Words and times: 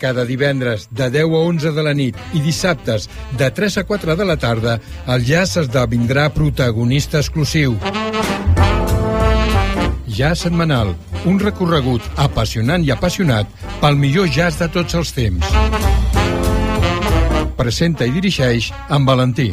cada 0.00 0.24
divendres 0.24 0.88
de 0.90 1.10
10 1.12 1.28
a 1.36 1.42
11 1.52 1.72
de 1.76 1.84
la 1.84 1.92
nit 1.94 2.16
i 2.32 2.40
dissabtes 2.40 3.06
de 3.38 3.50
3 3.52 3.78
a 3.82 3.84
4 3.84 4.16
de 4.16 4.24
la 4.24 4.38
tarda, 4.40 4.80
el 5.06 5.24
jazz 5.28 5.60
esdevindrà 5.60 6.30
protagonista 6.32 7.20
exclusiu. 7.20 7.76
Jazz 10.08 10.46
setmanal, 10.48 10.96
un 11.28 11.38
recorregut 11.38 12.02
apassionant 12.16 12.82
i 12.84 12.90
apassionat 12.96 13.46
pel 13.80 14.00
millor 14.00 14.28
jazz 14.32 14.58
de 14.58 14.68
tots 14.72 14.96
els 14.98 15.12
temps. 15.16 15.54
Presenta 17.60 18.08
i 18.08 18.16
dirigeix 18.16 18.72
en 18.88 19.06
Valentí. 19.06 19.52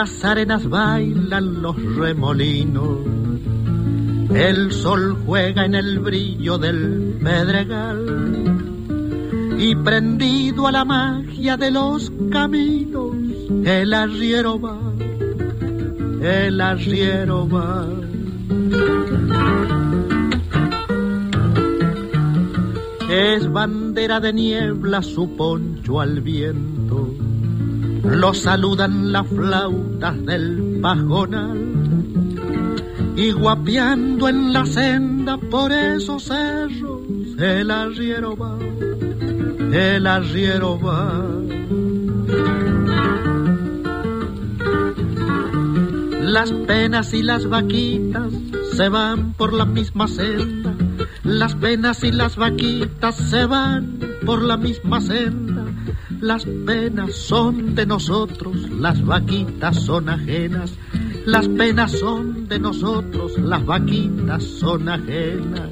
Las 0.00 0.24
arenas 0.24 0.68
bailan 0.68 1.60
los 1.60 1.74
remolinos, 1.96 2.98
el 4.32 4.70
sol 4.70 5.18
juega 5.26 5.64
en 5.64 5.74
el 5.74 5.98
brillo 5.98 6.56
del 6.56 7.18
pedregal. 7.20 8.00
Y 9.58 9.74
prendido 9.74 10.68
a 10.68 10.70
la 10.70 10.84
magia 10.84 11.56
de 11.56 11.72
los 11.72 12.12
caminos, 12.30 13.16
el 13.64 13.92
arriero 13.92 14.60
va, 14.60 14.78
el 16.22 16.60
arriero 16.60 17.48
va. 17.48 17.84
Es 23.10 23.50
bandera 23.50 24.20
de 24.20 24.32
niebla 24.32 25.02
su 25.02 25.34
poncho 25.34 26.00
al 26.00 26.20
viento 26.20 26.67
lo 28.04 28.34
saludan 28.34 29.12
las 29.12 29.26
flautas 29.26 30.24
del 30.24 30.78
pajonal. 30.80 31.58
Y 33.16 33.32
guapeando 33.32 34.28
en 34.28 34.52
la 34.52 34.64
senda 34.64 35.36
por 35.38 35.72
esos 35.72 36.24
cerros 36.24 37.02
el 37.38 37.70
arriero 37.70 38.36
va, 38.36 38.58
el 39.72 40.06
arriero 40.06 40.78
va. 40.78 41.24
Las 46.20 46.52
penas 46.52 47.14
y 47.14 47.22
las 47.22 47.46
vaquitas 47.46 48.32
se 48.76 48.88
van 48.88 49.32
por 49.32 49.52
la 49.52 49.64
misma 49.64 50.06
senda, 50.08 50.74
las 51.24 51.54
penas 51.54 52.04
y 52.04 52.12
las 52.12 52.36
vaquitas 52.36 53.16
se 53.16 53.46
van 53.46 53.98
por 54.24 54.42
la 54.42 54.56
misma 54.56 55.00
senda 55.00 55.47
las 56.20 56.44
penas 56.44 57.14
son 57.14 57.74
de 57.74 57.86
nosotros, 57.86 58.70
las 58.70 59.04
vaquitas 59.04 59.76
son 59.76 60.08
ajenas. 60.08 60.72
Las 61.24 61.46
penas 61.48 61.92
son 61.92 62.48
de 62.48 62.58
nosotros, 62.58 63.38
las 63.38 63.64
vaquitas 63.64 64.42
son 64.42 64.88
ajenas. 64.88 65.70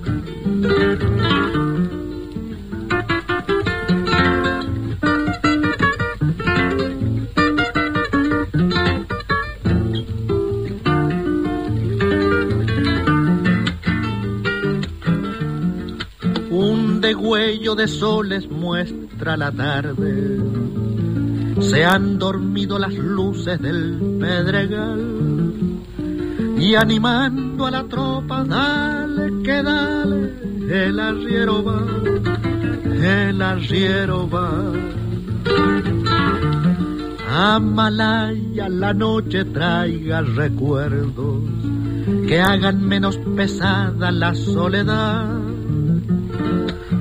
Un 16.50 17.00
degüello 17.00 17.74
de 17.74 17.88
soles 17.88 18.48
muestra 18.50 19.05
la 19.18 19.50
tarde. 19.50 20.40
Se 21.60 21.84
han 21.84 22.18
dormido 22.18 22.78
las 22.78 22.94
luces 22.94 23.60
del 23.60 24.18
pedregal 24.20 25.16
y 26.58 26.74
animando 26.74 27.66
a 27.66 27.70
la 27.70 27.84
tropa, 27.84 28.44
dale 28.44 29.42
que 29.42 29.62
dale, 29.62 30.32
el 30.68 31.00
arriero 31.00 31.64
va, 31.64 31.86
el 32.84 33.42
arriero 33.42 34.28
va. 34.28 34.72
Amalaya 37.28 38.68
la 38.68 38.94
noche 38.94 39.44
traiga 39.46 40.22
recuerdos 40.22 41.42
que 42.26 42.40
hagan 42.40 42.86
menos 42.86 43.18
pesada 43.36 44.10
la 44.10 44.34
soledad 44.34 45.45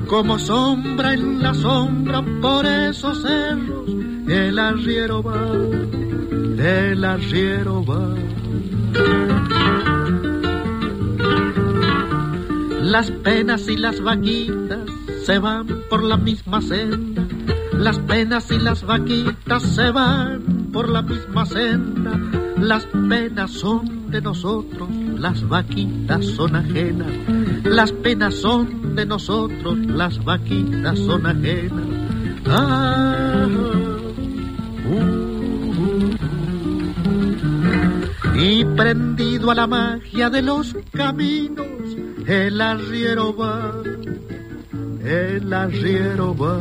como 0.06 0.38
sombra 0.38 1.14
en 1.14 1.42
la 1.42 1.52
sombra 1.54 2.24
por 2.40 2.64
esos 2.64 3.22
cerros, 3.22 3.88
el 4.28 4.58
arriero 4.58 5.22
va, 5.22 5.52
el 6.58 7.04
arriero 7.04 7.84
va. 7.84 8.14
Las 12.82 13.10
penas 13.10 13.68
y 13.68 13.76
las 13.76 14.00
vaquitas 14.00 14.88
se 15.24 15.38
van 15.38 15.66
por 15.90 16.04
la 16.04 16.16
misma 16.16 16.62
senda, 16.62 17.26
las 17.72 17.98
penas 17.98 18.50
y 18.50 18.58
las 18.58 18.84
vaquitas 18.84 19.62
se 19.62 19.90
van 19.90 20.70
por 20.72 20.88
la 20.88 21.02
misma 21.02 21.46
senda, 21.46 22.12
las 22.58 22.86
penas 23.08 23.50
son 23.50 24.10
de 24.10 24.20
nosotros, 24.20 24.88
las 25.18 25.46
vaquitas 25.48 26.24
son 26.26 26.54
ajenas, 26.54 27.10
las 27.64 27.90
penas 27.90 28.36
son 28.36 28.85
de 28.96 29.06
nosotros 29.06 29.78
las 29.78 30.22
vaquitas 30.24 30.98
son 30.98 31.26
ajenas. 31.26 31.86
Ah, 32.46 33.46
uh, 34.90 35.16
y 38.38 38.64
prendido 38.64 39.50
a 39.50 39.54
la 39.54 39.66
magia 39.66 40.30
de 40.30 40.42
los 40.42 40.74
caminos, 40.92 41.66
el 42.26 42.60
arriero 42.60 43.36
va, 43.36 43.82
el 45.04 45.52
arriero 45.52 46.34
va. 46.34 46.60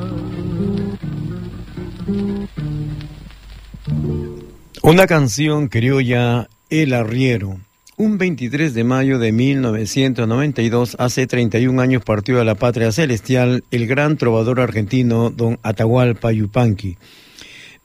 Una 4.82 5.08
canción 5.08 5.68
criolla, 5.68 6.48
El 6.70 6.94
Arriero. 6.94 7.65
Un 7.98 8.18
23 8.18 8.74
de 8.74 8.84
mayo 8.84 9.20
de 9.20 9.32
1992, 9.32 10.98
hace 11.00 11.28
31 11.28 11.82
años 11.82 12.04
partió 12.04 12.42
a 12.42 12.44
la 12.44 12.56
patria 12.56 12.92
celestial 12.92 13.64
el 13.72 13.88
gran 13.88 14.18
trovador 14.18 14.60
argentino 14.60 15.30
don 15.30 15.60
Atahualpa 15.64 16.34
Yupanqui. 16.34 16.98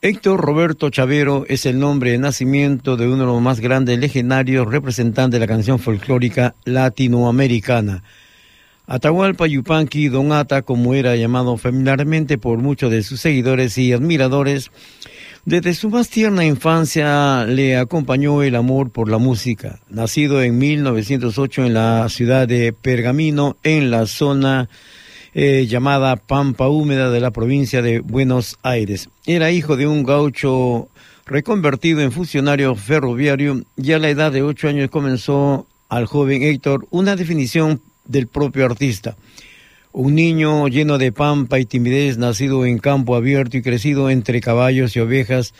Héctor 0.02 0.40
Roberto 0.40 0.90
Chavero 0.90 1.44
es 1.46 1.64
el 1.64 1.78
nombre 1.78 2.10
de 2.10 2.18
nacimiento 2.18 2.96
de 2.96 3.06
uno 3.06 3.18
de 3.18 3.26
los 3.26 3.40
más 3.40 3.60
grandes 3.60 4.00
legendarios 4.00 4.66
representantes 4.66 5.38
de 5.38 5.46
la 5.46 5.52
canción 5.52 5.78
folclórica 5.78 6.56
latinoamericana. 6.64 8.02
Atahualpa 8.88 9.46
Yupanqui, 9.46 10.08
Don 10.08 10.32
Ata, 10.32 10.62
como 10.62 10.94
era 10.94 11.14
llamado 11.14 11.56
familiarmente 11.56 12.36
por 12.36 12.58
muchos 12.58 12.90
de 12.90 13.04
sus 13.04 13.20
seguidores 13.20 13.78
y 13.78 13.92
admiradores, 13.92 14.72
desde 15.44 15.74
su 15.74 15.88
más 15.88 16.10
tierna 16.10 16.44
infancia 16.44 17.44
le 17.46 17.76
acompañó 17.76 18.42
el 18.42 18.54
amor 18.54 18.90
por 18.90 19.10
la 19.10 19.18
música. 19.18 19.80
Nacido 19.88 20.42
en 20.42 20.58
1908 20.58 21.64
en 21.64 21.74
la 21.74 22.08
ciudad 22.10 22.46
de 22.46 22.72
Pergamino, 22.72 23.56
en 23.62 23.90
la 23.90 24.06
zona 24.06 24.68
eh, 25.32 25.66
llamada 25.66 26.16
Pampa 26.16 26.68
Húmeda 26.68 27.10
de 27.10 27.20
la 27.20 27.30
provincia 27.30 27.80
de 27.80 28.00
Buenos 28.00 28.58
Aires. 28.62 29.08
Era 29.26 29.50
hijo 29.50 29.76
de 29.76 29.86
un 29.86 30.02
gaucho 30.02 30.88
reconvertido 31.24 32.00
en 32.00 32.12
funcionario 32.12 32.74
ferroviario 32.74 33.62
y 33.76 33.92
a 33.92 33.98
la 33.98 34.10
edad 34.10 34.32
de 34.32 34.42
ocho 34.42 34.68
años 34.68 34.90
comenzó 34.90 35.66
al 35.88 36.06
joven 36.06 36.42
Héctor 36.42 36.86
una 36.90 37.16
definición 37.16 37.80
del 38.04 38.26
propio 38.26 38.66
artista. 38.66 39.16
Un 39.92 40.14
niño 40.14 40.68
lleno 40.68 40.98
de 40.98 41.10
pampa 41.10 41.58
y 41.58 41.64
timidez, 41.64 42.16
nacido 42.16 42.64
en 42.64 42.78
campo 42.78 43.16
abierto 43.16 43.56
y 43.56 43.62
crecido 43.62 44.08
entre 44.08 44.40
caballos 44.40 44.94
y 44.94 45.00
ovejas, 45.00 45.52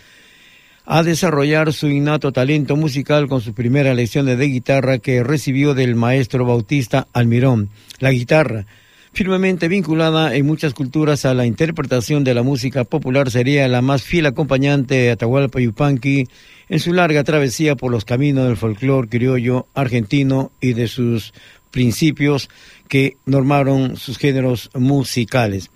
a 0.87 1.03
desarrollar 1.03 1.73
su 1.73 1.89
innato 1.89 2.31
talento 2.31 2.77
musical 2.77 3.27
con 3.29 3.41
su 3.41 3.55
primera 3.55 3.93
lección 3.93 4.27
de 4.27 4.37
guitarra 4.47 4.99
que 4.99 5.25
recibió 5.25 5.75
del 5.75 5.97
maestro 5.97 6.45
Bautista 6.45 7.09
Almirón. 7.13 7.71
La 7.99 8.13
guitarra, 8.13 8.67
firmemente 9.13 9.67
vinculada 9.67 10.35
en 10.37 10.47
muchas 10.47 10.75
culturas 10.75 11.25
a 11.25 11.35
la 11.35 11.45
interpretación 11.45 12.23
de 12.23 12.35
la 12.35 12.45
música 12.45 12.85
popular, 12.85 13.33
sería 13.33 13.67
la 13.67 13.83
más 13.83 14.03
fiel 14.05 14.27
acompañante 14.27 14.95
de 14.95 15.11
Atahualpa 15.11 15.61
Yupanqui 15.61 16.29
en 16.69 16.79
su 16.79 16.93
larga 16.93 17.25
travesía 17.25 17.75
por 17.75 17.91
los 17.91 18.05
caminos 18.05 18.47
del 18.47 18.57
folclore 18.57 19.09
criollo 19.09 19.67
argentino 19.75 20.53
y 20.61 20.75
de 20.75 20.87
sus 20.87 21.35
principios 21.71 22.49
que 22.91 23.17
normaron 23.25 23.97
sus 23.97 24.19
géneros 24.19 24.69
musicales. 24.75 25.71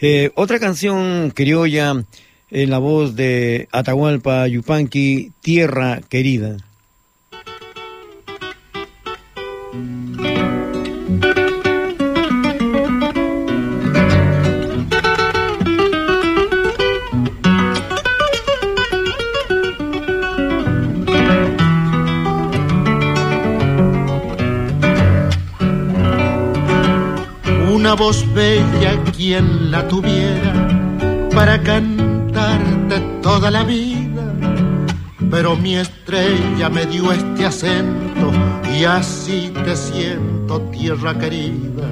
Eh, 0.00 0.30
otra 0.34 0.58
canción 0.58 1.30
criolla 1.30 2.02
en 2.50 2.70
la 2.70 2.78
voz 2.78 3.14
de 3.14 3.68
Atahualpa 3.70 4.48
Yupanqui, 4.48 5.32
Tierra 5.42 6.00
Querida. 6.08 6.56
Voz 27.94 28.24
bella 28.34 29.02
quien 29.16 29.70
la 29.70 29.86
tuviera 29.88 30.52
para 31.34 31.60
cantarte 31.62 33.00
toda 33.22 33.50
la 33.50 33.64
vida. 33.64 34.22
Pero 35.30 35.56
mi 35.56 35.76
estrella 35.76 36.68
me 36.68 36.86
dio 36.86 37.12
este 37.12 37.46
acento 37.46 38.30
y 38.72 38.84
así 38.84 39.52
te 39.64 39.76
siento, 39.76 40.60
tierra 40.72 41.16
querida. 41.18 41.88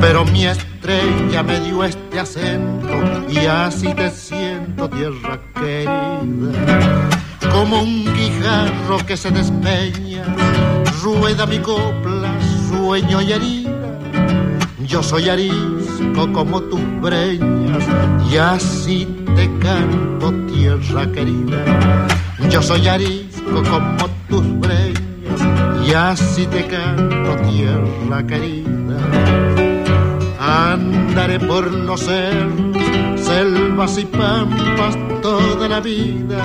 Pero 0.00 0.24
mi 0.24 0.46
estrella 0.46 1.42
me 1.42 1.60
dio 1.60 1.84
este 1.84 2.20
acento 2.20 2.88
y 3.28 3.38
así 3.38 3.92
te 3.94 4.10
siento, 4.10 4.88
tierra 4.88 5.40
querida. 5.54 7.08
Como 7.52 7.82
un 7.82 8.04
guijarro 8.14 8.98
que 9.06 9.16
se 9.16 9.30
despeña, 9.30 10.24
rueda 11.02 11.46
mi 11.46 11.58
copla, 11.58 12.32
sueño 12.68 13.20
y 13.22 13.32
herida 13.32 13.83
yo 14.86 15.02
soy 15.02 15.28
arisco 15.28 16.32
como 16.32 16.60
tus 16.62 16.80
breñas 17.00 17.84
y 18.30 18.36
así 18.36 19.06
te 19.34 19.50
canto 19.58 20.32
tierra 20.52 21.10
querida. 21.10 22.08
Yo 22.50 22.62
soy 22.62 22.86
arisco 22.88 23.62
como 23.62 24.10
tus 24.28 24.60
breñas 24.60 25.86
y 25.86 25.94
así 25.94 26.46
te 26.46 26.66
canto 26.66 27.36
tierra 27.48 28.26
querida. 28.26 28.98
Andaré 30.38 31.40
por 31.40 31.70
los 31.70 32.00
cerros, 32.00 32.76
selvas 33.16 33.98
y 33.98 34.04
pampas 34.04 34.96
toda 35.22 35.68
la 35.68 35.80
vida, 35.80 36.44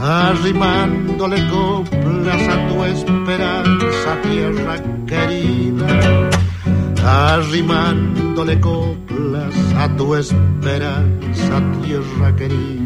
arrimándole 0.00 1.48
coplas 1.48 2.48
a 2.48 2.68
tu 2.68 2.84
esperanza, 2.84 4.20
tierra 4.22 4.76
querida 5.06 6.21
arrimándole 7.04 8.60
coplas 8.60 9.54
a 9.76 9.88
tu 9.96 10.14
esperanza, 10.14 11.60
tierra 11.82 12.36
querida. 12.36 12.82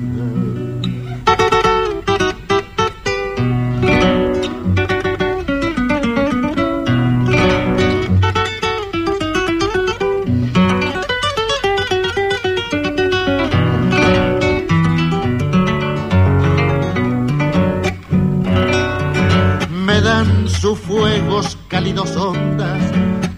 Me 19.70 20.00
dan 20.00 20.48
sus 20.48 20.78
fuegos 20.78 21.58
cálidos 21.69 22.16
ondas 22.16 22.95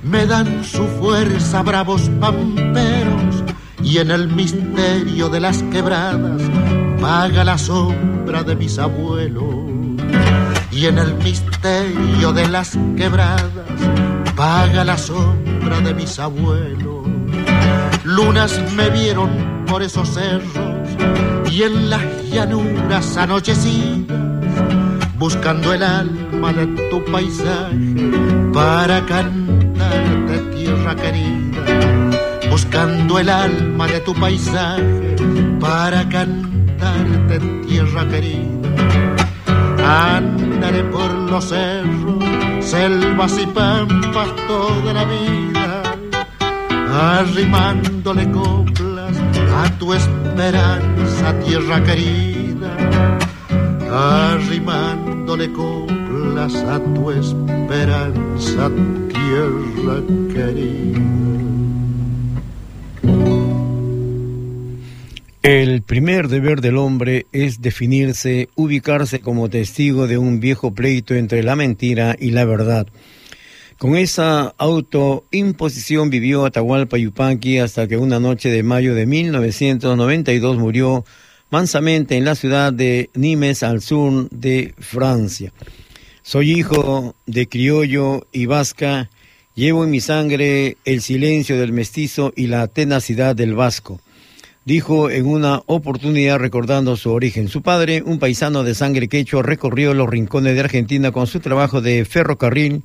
me 0.09 0.27
dan 0.27 0.65
su 0.65 0.87
fuerza 0.87 1.63
bravos 1.63 2.11
pamperos 2.21 3.45
y 3.83 3.99
en 3.99 4.11
el 4.11 4.29
misterio 4.29 5.29
de 5.29 5.41
las 5.41 5.63
quebradas 5.65 6.43
vaga 7.01 7.45
la 7.45 7.59
sombra 7.59 8.43
de 8.43 8.57
mis 8.57 8.79
abuelos. 8.79 9.45
Y 10.71 10.87
en 10.87 10.99
el 10.99 11.15
misterio 11.17 12.33
de 12.33 12.49
las 12.49 12.79
quebradas 12.97 13.51
vaga 14.35 14.85
la 14.85 14.97
sombra 14.97 15.81
de 15.81 15.95
mis 15.95 16.19
abuelos. 16.19 17.07
Lunas 18.05 18.61
me 18.75 18.89
vieron 18.91 19.65
por 19.67 19.83
esos 19.83 20.09
cerros 20.09 21.51
y 21.51 21.63
en 21.65 21.91
las 21.91 22.03
llanuras 22.31 23.17
anochecidas, 23.17 24.17
buscando 25.19 25.75
el 25.75 25.83
alma 25.83 26.53
de 26.53 26.67
tu 26.89 27.05
paisaje 27.05 28.11
para 28.53 29.05
cantar 29.05 29.68
tierra 30.89 30.97
querida, 30.97 31.63
buscando 32.51 33.19
el 33.19 33.29
alma 33.29 33.87
de 33.89 34.01
tu 34.01 34.15
paisaje 34.15 35.17
para 35.61 36.09
cantarte, 36.09 37.39
tierra 37.67 38.09
querida. 38.09 38.71
Andaré 40.17 40.85
por 40.85 41.11
los 41.11 41.45
cerros, 41.45 42.25
selvas 42.61 43.39
y 43.39 43.47
pampas 43.47 44.29
toda 44.47 44.95
la 44.95 45.05
vida, 45.05 45.83
arrimándole 47.19 48.31
coplas 48.31 49.17
a 49.63 49.71
tu 49.79 49.93
esperanza, 49.93 51.39
tierra 51.45 51.83
querida, 51.83 52.71
arrimándole 53.91 55.53
coplas 55.53 56.55
a 56.55 56.81
tu 56.81 57.11
esperanza, 57.11 58.71
el 65.43 65.83
primer 65.83 66.29
deber 66.29 66.61
del 66.61 66.77
hombre 66.77 67.27
es 67.33 67.63
definirse, 67.63 68.49
ubicarse 68.55 69.21
como 69.21 69.49
testigo 69.49 70.07
de 70.07 70.19
un 70.19 70.41
viejo 70.41 70.75
pleito 70.75 71.15
entre 71.15 71.43
la 71.43 71.57
mentira 71.57 72.17
y 72.19 72.33
la 72.33 72.45
verdad. 72.45 72.87
Con 73.79 73.97
esa 73.97 74.55
autoimposición 74.59 76.11
vivió 76.11 76.45
Atahualpa 76.45 76.99
Yupanqui 76.99 77.59
hasta 77.59 77.87
que 77.89 77.97
una 77.97 78.21
noche 78.21 78.51
de 78.51 78.63
mayo 78.63 78.95
de 78.95 79.07
1992 79.07 80.59
murió 80.59 81.05
mansamente 81.51 82.17
en 82.17 82.25
la 82.25 82.35
ciudad 82.35 82.73
de 82.73 83.09
Nimes 83.15 83.63
al 83.63 83.81
sur 83.81 84.29
de 84.31 84.75
Francia. 84.79 85.53
Soy 86.23 86.59
hijo 86.59 87.15
de 87.27 87.49
criollo 87.49 88.27
y 88.33 88.47
vasca 88.47 89.09
Llevo 89.59 89.83
en 89.83 89.91
mi 89.91 89.99
sangre 89.99 90.77
el 90.85 91.03
silencio 91.03 91.59
del 91.59 91.73
mestizo 91.73 92.33
y 92.37 92.47
la 92.47 92.69
tenacidad 92.69 93.35
del 93.35 93.57
vasco. 93.57 94.01
dijo 94.65 95.11
en 95.11 95.27
una 95.27 95.63
oportunidad 95.67 96.39
recordando 96.39 96.97
su 96.97 97.11
origen. 97.11 97.49
Su 97.49 97.61
padre, 97.63 98.05
un 98.07 98.21
paisano 98.21 98.63
de 98.63 98.77
sangre 98.77 99.09
quechua, 99.09 99.43
recorrió 99.43 99.95
los 99.95 100.09
rincones 100.09 100.55
de 100.55 100.61
Argentina 100.61 101.11
con 101.11 101.27
su 101.27 101.41
trabajo 101.41 101.81
de 101.81 102.05
ferrocarril. 102.05 102.85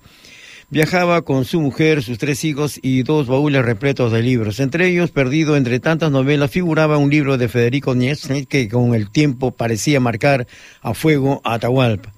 Viajaba 0.71 1.21
con 1.21 1.45
su 1.45 1.61
mujer, 1.61 2.01
sus 2.01 2.17
tres 2.17 2.43
hijos 2.43 2.79
y 2.81 3.03
dos 3.03 3.27
baúles 3.27 3.63
repletos 3.63 4.11
de 4.11 4.23
libros. 4.23 4.59
Entre 4.59 4.87
ellos, 4.87 5.11
perdido 5.11 5.55
entre 5.55 5.79
tantas 5.79 6.09
novelas, 6.09 6.49
figuraba 6.49 6.97
un 6.97 7.11
libro 7.11 7.37
de 7.37 7.49
Federico 7.49 7.93
Nietzsche 7.93 8.47
que 8.47 8.67
con 8.67 8.95
el 8.95 9.11
tiempo 9.11 9.51
parecía 9.51 9.99
marcar 9.99 10.47
a 10.81 10.95
fuego 10.95 11.39
a 11.43 11.53
Atahualpa. 11.53 12.11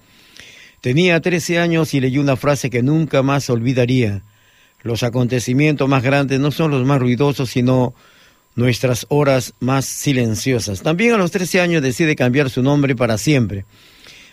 Tenía 0.79 1.19
13 1.19 1.59
años 1.59 1.93
y 1.93 1.99
leyó 1.99 2.21
una 2.21 2.37
frase 2.37 2.69
que 2.69 2.83
nunca 2.83 3.21
más 3.21 3.49
olvidaría. 3.49 4.23
Los 4.85 5.01
acontecimientos 5.01 5.89
más 5.89 6.03
grandes 6.03 6.39
no 6.39 6.51
son 6.51 6.69
los 6.69 6.85
más 6.85 6.99
ruidosos, 6.99 7.49
sino 7.49 7.95
nuestras 8.53 9.07
horas 9.09 9.55
más 9.59 9.83
silenciosas. 9.85 10.83
También 10.83 11.13
a 11.13 11.17
los 11.17 11.31
13 11.31 11.59
años 11.59 11.81
decide 11.81 12.15
cambiar 12.15 12.51
su 12.51 12.61
nombre 12.61 12.95
para 12.95 13.17
siempre. 13.17 13.65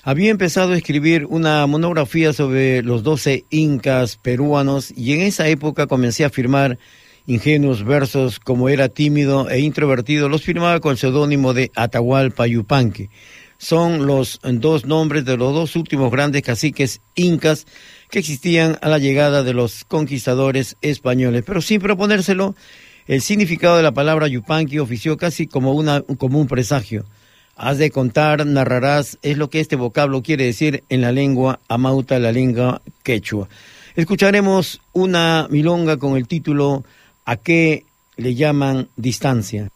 Había 0.02 0.30
empezado 0.30 0.74
a 0.74 0.76
escribir 0.76 1.24
una 1.24 1.66
monografía 1.66 2.34
sobre 2.34 2.82
los 2.82 3.02
12 3.02 3.46
incas 3.48 4.18
peruanos 4.18 4.92
y 4.94 5.14
en 5.14 5.22
esa 5.22 5.48
época 5.48 5.86
comencé 5.86 6.26
a 6.26 6.28
firmar 6.28 6.78
ingenuos 7.26 7.82
versos 7.82 8.38
como 8.38 8.68
era 8.68 8.90
tímido 8.90 9.48
e 9.48 9.60
introvertido, 9.60 10.28
los 10.28 10.42
firmaba 10.42 10.80
con 10.80 10.92
el 10.92 10.98
seudónimo 10.98 11.54
de 11.54 11.70
Atahualpa 11.74 12.46
Yupanqui. 12.46 13.08
Son 13.56 14.06
los 14.06 14.38
dos 14.42 14.84
nombres 14.84 15.24
de 15.24 15.38
los 15.38 15.54
dos 15.54 15.76
últimos 15.76 16.10
grandes 16.10 16.42
caciques 16.42 17.00
incas 17.14 17.64
que 18.12 18.18
existían 18.18 18.76
a 18.82 18.90
la 18.90 18.98
llegada 18.98 19.42
de 19.42 19.54
los 19.54 19.84
conquistadores 19.84 20.76
españoles. 20.82 21.44
Pero 21.46 21.62
sin 21.62 21.80
proponérselo, 21.80 22.54
el 23.06 23.22
significado 23.22 23.78
de 23.78 23.82
la 23.82 23.92
palabra 23.92 24.28
yupanqui 24.28 24.78
ofició 24.78 25.16
casi 25.16 25.46
como, 25.46 25.72
una, 25.72 26.02
como 26.02 26.38
un 26.38 26.46
presagio. 26.46 27.06
Has 27.56 27.78
de 27.78 27.90
contar, 27.90 28.44
narrarás, 28.44 29.18
es 29.22 29.38
lo 29.38 29.48
que 29.48 29.60
este 29.60 29.76
vocablo 29.76 30.22
quiere 30.22 30.44
decir 30.44 30.84
en 30.90 31.00
la 31.00 31.10
lengua 31.10 31.60
amauta, 31.68 32.18
la 32.18 32.32
lengua 32.32 32.82
quechua. 33.02 33.48
Escucharemos 33.96 34.82
una 34.92 35.46
milonga 35.48 35.96
con 35.96 36.18
el 36.18 36.28
título 36.28 36.84
¿A 37.24 37.36
qué 37.36 37.86
le 38.18 38.34
llaman 38.34 38.88
distancia? 38.96 39.70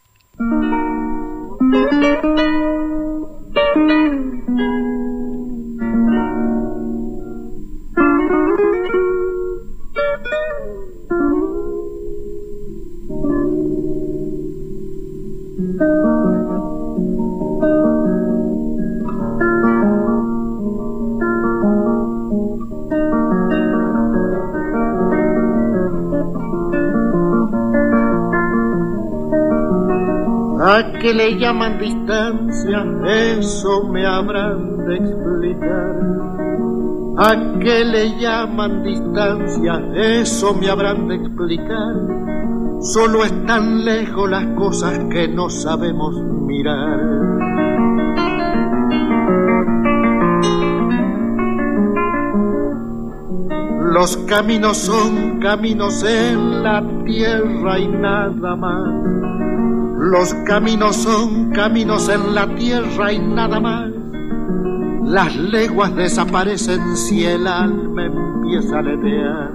¿A 31.07 31.09
qué 31.09 31.15
le 31.15 31.39
llaman 31.39 31.79
distancia? 31.79 32.85
Eso 33.07 33.85
me 33.85 34.05
habrán 34.05 34.77
de 34.87 34.97
explicar. 34.97 35.95
¿A 37.17 37.59
qué 37.61 37.85
le 37.85 38.19
llaman 38.19 38.83
distancia? 38.83 39.81
Eso 39.95 40.53
me 40.55 40.69
habrán 40.69 41.07
de 41.07 41.15
explicar. 41.15 41.95
Solo 42.81 43.23
están 43.23 43.85
lejos 43.85 44.29
las 44.29 44.47
cosas 44.57 44.99
que 45.09 45.29
no 45.29 45.49
sabemos 45.49 46.17
mirar. 46.45 46.99
Los 53.93 54.17
caminos 54.27 54.77
son 54.77 55.39
caminos 55.39 56.03
en 56.03 56.65
la 56.65 56.83
tierra 57.05 57.79
y 57.79 57.87
nada 57.87 58.57
más 58.57 59.26
los 60.11 60.35
caminos 60.47 60.97
son 60.97 61.51
caminos 61.51 62.09
en 62.09 62.35
la 62.35 62.47
tierra 62.55 63.13
y 63.13 63.19
nada 63.19 63.59
más. 63.59 63.91
Las 65.03 65.37
leguas 65.37 65.95
desaparecen 65.97 66.97
si 66.97 67.25
el 67.25 67.47
alma 67.47 68.07
empieza 68.07 68.79
a 68.79 68.83
letear. 68.83 69.51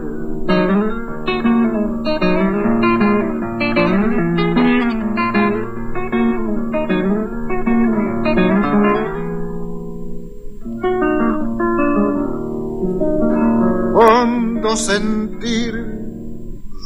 Hondo 13.93 14.75
sentir, 14.75 15.73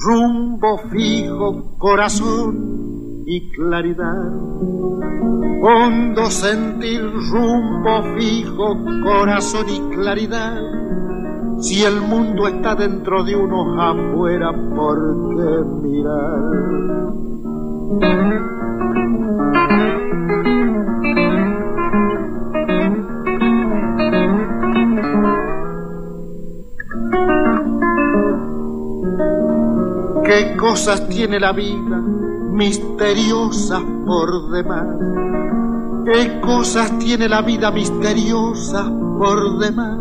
rumbo 0.06 0.78
fijo, 0.92 1.78
corazón 1.80 2.65
y 3.26 3.50
claridad. 3.52 4.32
Hondo 5.62 6.26
sentir 6.30 7.02
rumbo 7.02 8.04
fijo, 8.18 8.78
corazón 9.04 9.66
y 9.70 9.96
claridad. 9.96 10.62
Si 11.60 11.84
el 11.84 12.02
mundo 12.02 12.48
está 12.48 12.76
dentro 12.76 13.24
de 13.24 13.36
uno 13.36 13.82
afuera, 13.82 14.52
¿por 14.76 15.00
qué 15.30 15.64
mirar? 15.82 16.76
¿Qué 30.26 30.58
cosas 30.58 31.08
tiene 31.08 31.40
la 31.40 31.54
vida? 31.54 32.25
Misteriosa 32.56 33.84
por 34.06 34.50
demás. 34.52 34.88
¿Qué 36.06 36.40
cosas 36.40 36.98
tiene 37.00 37.28
la 37.28 37.42
vida 37.42 37.72
misteriosa 37.72 38.90
por 39.18 39.60
demás? 39.60 40.00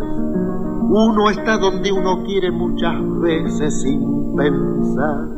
Uno 0.88 1.30
está 1.30 1.58
donde 1.58 1.90
uno 1.90 2.22
quiere 2.24 2.50
muchas 2.52 2.94
veces 3.20 3.82
sin 3.82 4.36
pensar. 4.36 5.28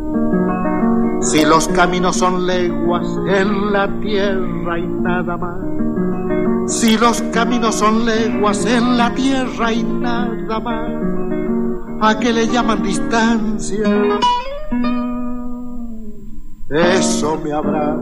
Si 1.20 1.44
los 1.44 1.66
caminos 1.68 2.16
son 2.16 2.46
leguas 2.46 3.06
en 3.26 3.72
la 3.72 3.88
tierra 4.00 4.78
y 4.78 4.86
nada 4.86 5.36
más. 5.36 5.56
Si 6.66 6.98
los 6.98 7.22
caminos 7.32 7.76
son 7.76 8.04
leguas 8.04 8.66
en 8.66 8.98
la 8.98 9.14
tierra 9.14 9.72
y 9.72 9.82
nada 9.82 10.60
más. 10.60 10.90
¿A 12.02 12.18
qué 12.18 12.32
le 12.32 12.46
llaman 12.48 12.82
distancia? 12.82 13.88
Eso 16.76 17.38
me 17.38 17.52
habrá 17.52 17.96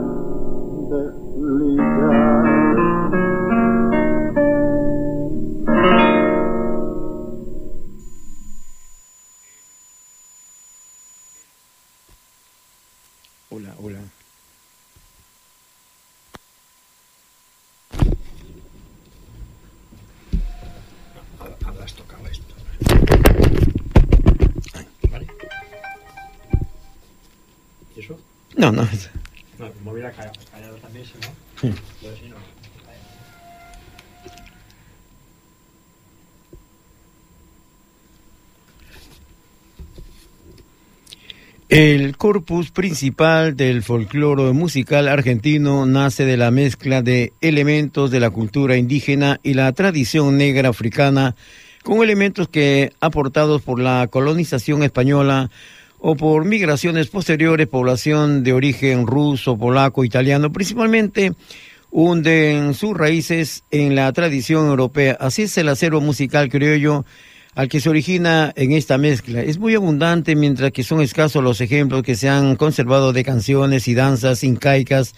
No, 28.64 28.72
no. 28.72 28.88
No, 29.58 29.70
como 29.72 29.92
hubiera 29.92 30.10
callado, 30.10 30.76
también, 30.80 31.04
si 31.04 31.12
no. 31.20 31.68
Hmm. 31.68 31.74
Pero 32.00 32.16
si 32.16 32.28
no. 32.30 32.36
El 41.68 42.16
corpus 42.16 42.70
principal 42.70 43.54
del 43.54 43.82
folclore 43.82 44.52
musical 44.52 45.08
argentino 45.08 45.84
nace 45.84 46.24
de 46.24 46.38
la 46.38 46.50
mezcla 46.50 47.02
de 47.02 47.34
elementos 47.42 48.10
de 48.10 48.20
la 48.20 48.30
cultura 48.30 48.76
indígena 48.76 49.40
y 49.42 49.54
la 49.54 49.72
tradición 49.72 50.38
negra 50.38 50.70
africana 50.70 51.36
con 51.82 52.02
elementos 52.02 52.48
que 52.48 52.92
aportados 53.00 53.60
por 53.60 53.78
la 53.78 54.06
colonización 54.08 54.82
española 54.82 55.50
o 56.06 56.16
por 56.16 56.44
migraciones 56.44 57.06
posteriores, 57.06 57.66
población 57.66 58.42
de 58.42 58.52
origen 58.52 59.06
ruso, 59.06 59.56
polaco, 59.56 60.04
italiano, 60.04 60.52
principalmente 60.52 61.32
hunden 61.90 62.74
sus 62.74 62.94
raíces 62.94 63.64
en 63.70 63.94
la 63.94 64.12
tradición 64.12 64.66
europea. 64.66 65.16
Así 65.18 65.44
es 65.44 65.56
el 65.56 65.70
acervo 65.70 66.02
musical 66.02 66.50
criollo 66.50 67.06
al 67.54 67.70
que 67.70 67.80
se 67.80 67.88
origina 67.88 68.52
en 68.54 68.72
esta 68.72 68.98
mezcla. 68.98 69.40
Es 69.40 69.56
muy 69.56 69.74
abundante, 69.74 70.36
mientras 70.36 70.72
que 70.72 70.82
son 70.82 71.00
escasos 71.00 71.42
los 71.42 71.62
ejemplos 71.62 72.02
que 72.02 72.16
se 72.16 72.28
han 72.28 72.56
conservado 72.56 73.14
de 73.14 73.24
canciones 73.24 73.88
y 73.88 73.94
danzas 73.94 74.44
incaicas 74.44 75.14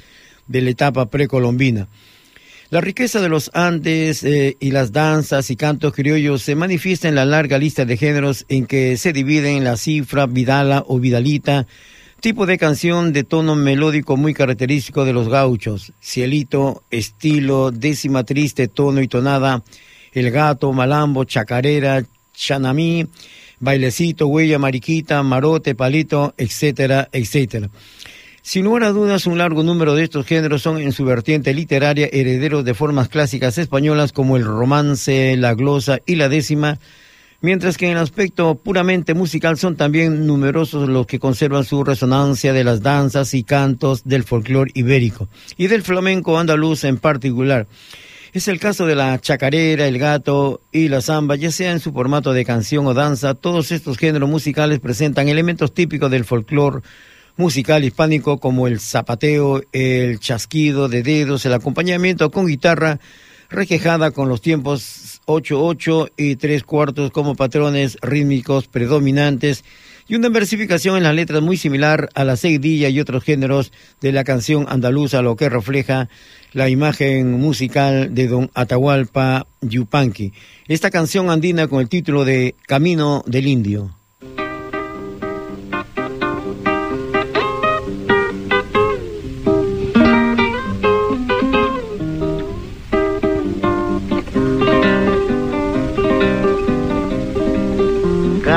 de 0.46 0.62
la 0.62 0.70
etapa 0.70 1.06
precolombina. 1.06 1.88
La 2.68 2.80
riqueza 2.80 3.20
de 3.20 3.28
los 3.28 3.52
Andes 3.54 4.24
eh, 4.24 4.56
y 4.58 4.72
las 4.72 4.90
danzas 4.90 5.50
y 5.50 5.56
cantos 5.56 5.92
criollos 5.92 6.42
se 6.42 6.56
manifiesta 6.56 7.08
en 7.08 7.14
la 7.14 7.24
larga 7.24 7.58
lista 7.58 7.84
de 7.84 7.96
géneros 7.96 8.44
en 8.48 8.66
que 8.66 8.96
se 8.96 9.12
dividen 9.12 9.62
la 9.62 9.76
cifra, 9.76 10.26
vidala 10.26 10.82
o 10.88 10.98
vidalita, 10.98 11.68
tipo 12.20 12.44
de 12.44 12.58
canción 12.58 13.12
de 13.12 13.22
tono 13.22 13.54
melódico 13.54 14.16
muy 14.16 14.34
característico 14.34 15.04
de 15.04 15.12
los 15.12 15.28
gauchos, 15.28 15.92
cielito, 16.02 16.82
estilo, 16.90 17.70
décima 17.70 18.24
triste, 18.24 18.66
tono 18.66 19.00
y 19.00 19.06
tonada, 19.06 19.62
el 20.12 20.32
gato, 20.32 20.72
malambo, 20.72 21.22
chacarera, 21.22 22.02
chanamí, 22.34 23.06
bailecito, 23.60 24.26
huella, 24.26 24.58
mariquita, 24.58 25.22
marote, 25.22 25.76
palito, 25.76 26.34
etcétera, 26.36 27.08
etcétera. 27.12 27.70
Sin 28.46 28.64
lugar 28.64 28.84
a 28.84 28.92
dudas, 28.92 29.26
un 29.26 29.38
largo 29.38 29.64
número 29.64 29.96
de 29.96 30.04
estos 30.04 30.24
géneros 30.24 30.62
son 30.62 30.78
en 30.78 30.92
su 30.92 31.04
vertiente 31.04 31.52
literaria 31.52 32.08
herederos 32.12 32.64
de 32.64 32.74
formas 32.74 33.08
clásicas 33.08 33.58
españolas 33.58 34.12
como 34.12 34.36
el 34.36 34.44
romance, 34.44 35.36
la 35.36 35.54
glosa 35.54 35.98
y 36.06 36.14
la 36.14 36.28
décima, 36.28 36.78
mientras 37.40 37.76
que 37.76 37.86
en 37.86 37.96
el 37.96 37.98
aspecto 37.98 38.54
puramente 38.54 39.14
musical 39.14 39.58
son 39.58 39.74
también 39.74 40.28
numerosos 40.28 40.88
los 40.88 41.08
que 41.08 41.18
conservan 41.18 41.64
su 41.64 41.82
resonancia 41.82 42.52
de 42.52 42.62
las 42.62 42.82
danzas 42.82 43.34
y 43.34 43.42
cantos 43.42 44.04
del 44.04 44.22
folclore 44.22 44.70
ibérico 44.74 45.28
y 45.56 45.66
del 45.66 45.82
flamenco 45.82 46.38
andaluz 46.38 46.84
en 46.84 46.98
particular. 46.98 47.66
Es 48.32 48.46
el 48.46 48.60
caso 48.60 48.86
de 48.86 48.94
la 48.94 49.18
chacarera, 49.20 49.88
el 49.88 49.98
gato 49.98 50.60
y 50.70 50.86
la 50.86 51.00
samba, 51.00 51.34
ya 51.34 51.50
sea 51.50 51.72
en 51.72 51.80
su 51.80 51.90
formato 51.90 52.32
de 52.32 52.44
canción 52.44 52.86
o 52.86 52.94
danza, 52.94 53.34
todos 53.34 53.72
estos 53.72 53.98
géneros 53.98 54.30
musicales 54.30 54.78
presentan 54.78 55.28
elementos 55.28 55.74
típicos 55.74 56.12
del 56.12 56.24
folclore 56.24 56.82
musical 57.36 57.84
hispánico 57.84 58.38
como 58.38 58.66
el 58.66 58.80
zapateo, 58.80 59.62
el 59.72 60.18
chasquido 60.20 60.88
de 60.88 61.02
dedos, 61.02 61.44
el 61.46 61.54
acompañamiento 61.54 62.30
con 62.30 62.46
guitarra 62.46 63.00
requejada 63.48 64.10
con 64.10 64.28
los 64.28 64.40
tiempos 64.40 65.20
8-8 65.26 66.12
y 66.16 66.36
3 66.36 66.64
cuartos 66.64 67.10
como 67.10 67.34
patrones 67.34 67.98
rítmicos 68.02 68.66
predominantes 68.68 69.64
y 70.08 70.14
una 70.14 70.28
versificación 70.28 70.96
en 70.96 71.02
las 71.02 71.14
letras 71.14 71.42
muy 71.42 71.56
similar 71.56 72.08
a 72.14 72.24
la 72.24 72.36
seguidilla 72.36 72.88
y 72.88 73.00
otros 73.00 73.24
géneros 73.24 73.72
de 74.00 74.12
la 74.12 74.24
canción 74.24 74.66
andaluza, 74.68 75.22
lo 75.22 75.36
que 75.36 75.48
refleja 75.48 76.08
la 76.52 76.68
imagen 76.68 77.32
musical 77.32 78.14
de 78.14 78.28
don 78.28 78.50
Atahualpa 78.54 79.46
Yupanqui. 79.62 80.32
Esta 80.68 80.90
canción 80.90 81.28
andina 81.30 81.66
con 81.66 81.80
el 81.80 81.88
título 81.88 82.24
de 82.24 82.54
Camino 82.66 83.24
del 83.26 83.48
Indio. 83.48 83.96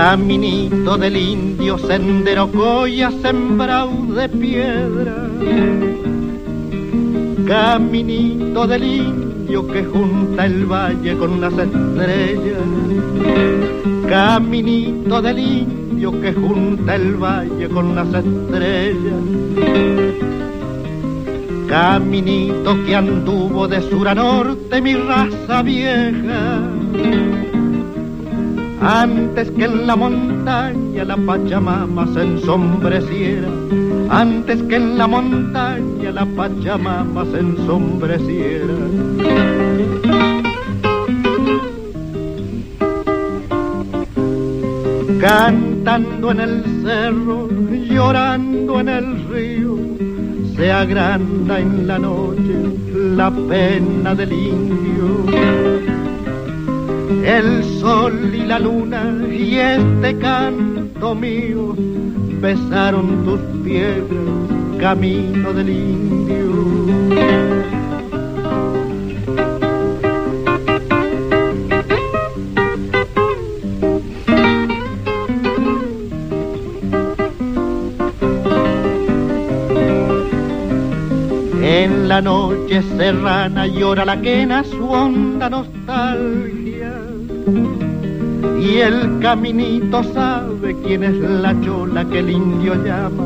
Caminito 0.09 0.97
del 0.97 1.15
indio, 1.15 1.77
sendero 1.77 2.51
coya 2.51 3.11
sembrado 3.21 3.91
de 4.15 4.27
piedra. 4.27 5.29
Caminito 7.45 8.65
del 8.65 8.83
indio 8.85 9.67
que 9.67 9.85
junta 9.85 10.47
el 10.47 10.65
valle 10.65 11.15
con 11.15 11.39
las 11.39 11.53
estrellas. 11.53 12.69
Caminito 14.09 15.21
del 15.21 15.37
indio 15.37 16.19
que 16.19 16.33
junta 16.33 16.95
el 16.95 17.13
valle 17.13 17.69
con 17.69 17.93
las 17.93 18.07
estrellas. 18.11 19.23
Caminito 21.67 22.83
que 22.83 22.95
anduvo 22.95 23.67
de 23.67 23.79
sur 23.87 24.07
a 24.07 24.15
norte 24.15 24.81
mi 24.81 24.95
raza 24.95 25.61
vieja 25.61 26.63
antes 28.81 29.51
que 29.51 29.65
en 29.65 29.87
la 29.87 29.95
montaña 29.95 31.03
la 31.03 31.17
Pachamama 31.17 32.07
se 32.13 32.21
ensombreciera, 32.21 33.47
antes 34.09 34.61
que 34.63 34.75
en 34.75 34.97
la 34.97 35.07
montaña 35.07 36.11
la 36.11 36.25
Pachamama 36.25 37.25
se 37.25 37.39
ensombreciera. 37.39 38.73
Cantando 45.19 46.31
en 46.31 46.39
el 46.39 46.63
cerro, 46.83 47.49
llorando 47.89 48.79
en 48.79 48.89
el 48.89 49.27
río, 49.27 49.77
se 50.55 50.71
agranda 50.71 51.59
en 51.59 51.87
la 51.87 51.99
noche 51.99 52.55
la 52.93 53.29
pena 53.29 54.15
del 54.15 54.31
indio 54.31 55.78
el 57.23 57.63
sol 57.79 58.33
y 58.33 58.45
la 58.45 58.59
luna 58.59 59.13
y 59.29 59.55
este 59.55 60.17
canto 60.17 61.15
mío 61.15 61.75
besaron 62.41 63.25
tus 63.25 63.39
piedras, 63.63 64.79
camino 64.79 65.53
del 65.53 65.69
indio. 65.69 66.49
En 81.61 82.07
la 82.07 82.21
noche 82.21 82.81
serrana 82.97 83.67
llora 83.67 84.05
la 84.05 84.19
quena 84.21 84.63
su 84.63 84.89
honda 84.89 85.49
nostalgia 85.49 86.58
y 88.59 88.77
el 88.79 89.19
caminito 89.19 90.03
sabe 90.03 90.75
quién 90.83 91.03
es 91.03 91.15
la 91.15 91.59
chola 91.61 92.03
que 92.05 92.19
el 92.19 92.29
indio 92.29 92.75
llama. 92.83 93.25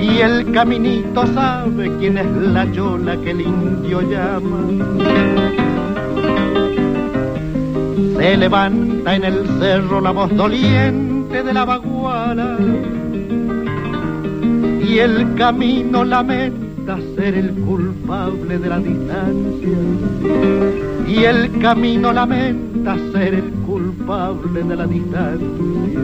Y 0.00 0.18
el 0.18 0.50
caminito 0.52 1.26
sabe 1.28 1.90
quién 1.98 2.18
es 2.18 2.26
la 2.26 2.70
chola 2.72 3.16
que 3.18 3.30
el 3.30 3.40
indio 3.42 4.02
llama. 4.02 4.58
Se 8.16 8.36
levanta 8.36 9.14
en 9.14 9.24
el 9.24 9.46
cerro 9.60 10.00
la 10.00 10.10
voz 10.10 10.34
doliente 10.36 11.42
de 11.42 11.52
la 11.52 11.64
baguala 11.64 12.58
y 14.82 14.98
el 14.98 15.34
camino 15.34 16.04
lamenta 16.04 16.98
ser 17.14 17.34
el 17.34 17.50
culpable 17.52 18.58
de 18.58 18.68
la 18.68 18.78
distancia 18.78 19.78
y 21.06 21.24
el 21.24 21.58
camino 21.60 22.12
lamenta 22.12 22.96
ser 23.12 23.34
el 23.34 23.42
culpable 23.42 23.65
de 24.06 24.76
la 24.76 24.86
distancia. 24.86 26.00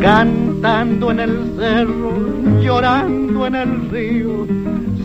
Cantando 0.00 1.12
en 1.12 1.20
el 1.20 1.52
cerro, 1.56 2.60
llorando 2.60 3.46
en 3.46 3.54
el 3.54 3.90
río, 3.90 4.46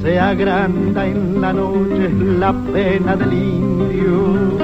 se 0.02 0.20
agranda 0.20 1.06
en 1.06 1.42
la 1.42 1.54
noche 1.54 2.10
la 2.40 2.54
pena 2.74 3.16
del 3.16 3.34
indio. 3.34 4.58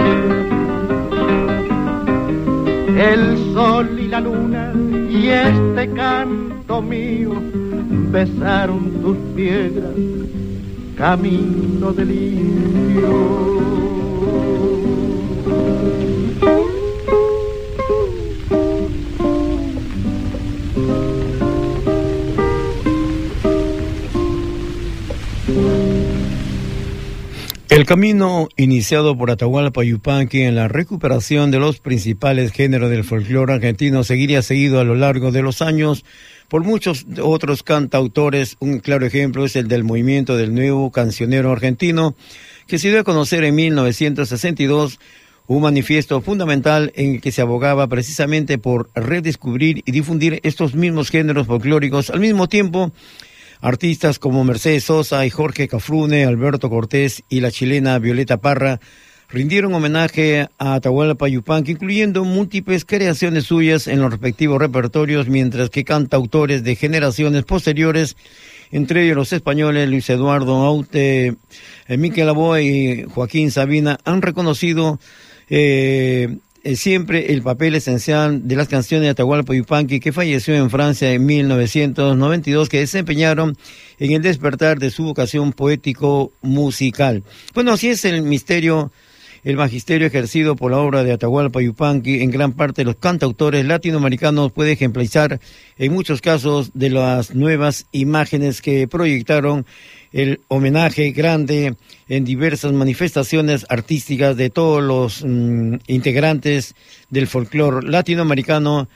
El 2.98 3.38
sol 3.54 4.00
y 4.00 4.08
la 4.08 4.20
luna 4.20 4.74
y 5.12 5.28
este 5.28 5.92
canto 5.92 6.82
mío 6.82 7.34
besaron 8.12 8.92
tus 9.02 9.18
piedras, 9.36 9.92
camino 11.04 11.92
del 11.92 12.12
indio. 12.12 13.44
El 27.68 27.86
camino 27.86 28.48
iniciado 28.56 29.18
por 29.18 29.30
Atahualpa 29.30 29.84
Yupanqui 29.84 30.44
en 30.44 30.56
la 30.56 30.70
recuperación 30.70 31.52
de 31.52 31.60
los 31.60 31.80
principales 31.80 32.54
géneros 32.54 32.90
del 32.90 33.04
folclore 33.04 33.52
argentino 33.52 34.06
seguiría 34.06 34.42
seguido 34.42 34.80
a 34.80 34.86
lo 34.86 34.96
largo 34.96 35.34
de 35.34 35.42
los 35.42 35.62
años 35.62 36.06
por 36.54 36.64
muchos 36.64 37.08
otros 37.20 37.64
cantautores. 37.64 38.58
Un 38.60 38.78
claro 38.78 39.08
ejemplo 39.08 39.44
es 39.44 39.56
el 39.56 39.68
del 39.68 39.84
movimiento 39.84 40.38
del 40.38 40.54
nuevo 40.54 40.92
cancionero 40.92 41.52
argentino, 41.52 42.14
que 42.68 42.78
se 42.78 42.90
dio 42.90 43.00
a 43.00 43.04
conocer 43.04 43.44
en 43.44 43.56
1962 43.56 45.00
un 45.48 45.64
manifiesto 45.64 46.22
fundamental 46.22 46.92
en 46.96 47.16
el 47.16 47.22
que 47.22 47.32
se 47.32 47.42
abogaba 47.42 47.88
precisamente 47.88 48.60
por 48.60 48.92
redescubrir 48.94 49.82
y 49.84 49.92
difundir 49.92 50.42
estos 50.44 50.76
mismos 50.76 51.10
géneros 51.10 51.48
folclóricos 51.48 52.12
al 52.12 52.20
mismo 52.20 52.48
tiempo 52.48 52.92
artistas 53.60 54.20
como 54.20 54.44
Mercedes 54.44 54.84
Sosa 54.84 55.26
y 55.26 55.32
Jorge 55.32 55.68
Cafrune, 55.68 56.26
Alberto 56.26 56.70
Cortés 56.70 57.24
y 57.30 57.40
la 57.40 57.50
chilena 57.50 57.98
Violeta 57.98 58.38
Parra 58.38 58.80
rindieron 59.34 59.74
homenaje 59.74 60.48
a 60.60 60.76
Atahualpa 60.76 61.28
Yupanqui, 61.28 61.72
incluyendo 61.72 62.24
múltiples 62.24 62.86
creaciones 62.86 63.46
suyas 63.46 63.88
en 63.88 64.00
los 64.00 64.12
respectivos 64.12 64.60
repertorios, 64.60 65.28
mientras 65.28 65.72
que 65.72 65.84
cantautores 65.84 66.64
de 66.64 66.76
generaciones 66.76 67.44
posteriores, 67.44 68.16
entre 68.72 69.04
ellos 69.04 69.18
los 69.18 69.34
españoles 69.34 69.90
Luis 69.90 70.08
Eduardo 70.12 70.58
Aute, 70.58 71.34
eh, 71.88 71.98
Miquel 71.98 72.30
Aboa 72.30 72.62
y 72.62 73.06
Joaquín 73.06 73.50
Sabina, 73.50 73.98
han 74.06 74.22
reconocido 74.22 75.00
eh, 75.50 76.38
eh, 76.64 76.76
siempre 76.76 77.34
el 77.34 77.42
papel 77.42 77.74
esencial 77.74 78.48
de 78.48 78.56
las 78.56 78.68
canciones 78.68 79.06
de 79.06 79.10
Atahualpa 79.10 79.56
Yupanqui, 79.56 80.00
que 80.00 80.14
falleció 80.14 80.54
en 80.54 80.70
Francia 80.70 81.12
en 81.12 81.26
1992, 81.26 82.70
que 82.70 82.80
desempeñaron 82.80 83.58
en 83.98 84.12
el 84.12 84.22
despertar 84.22 84.78
de 84.78 84.92
su 84.92 85.06
vocación 85.06 85.54
poético-musical. 85.54 87.24
Bueno, 87.56 87.72
así 87.74 87.90
es 87.90 88.06
el 88.06 88.22
misterio 88.22 88.92
el 89.44 89.58
magisterio 89.58 90.08
ejercido 90.08 90.56
por 90.56 90.72
la 90.72 90.78
obra 90.78 91.04
de 91.04 91.12
Atahualpa 91.12 91.62
Yupanqui 91.62 92.22
en 92.22 92.32
gran 92.32 92.54
parte 92.54 92.82
de 92.82 92.86
los 92.86 92.96
cantautores 92.96 93.66
latinoamericanos 93.66 94.52
puede 94.52 94.72
ejemplarizar 94.72 95.40
en 95.78 95.94
muchos 95.94 96.22
casos 96.22 96.72
de 96.74 96.90
las 96.90 97.36
nuevas 97.36 97.86
imágenes 97.92 98.62
que 98.62 98.88
proyectaron 98.88 99.66
el 100.14 100.42
homenaje 100.48 101.12
grande 101.12 101.76
en 102.08 102.24
diversas 102.24 102.72
manifestaciones 102.72 103.66
artísticas 103.68 104.38
de 104.38 104.50
todos 104.50 104.82
los 104.82 105.26
mm, 105.26 105.76
integrantes 105.88 106.76
del 107.10 107.28
folclore 107.28 107.88
latinoamericano 107.88 108.88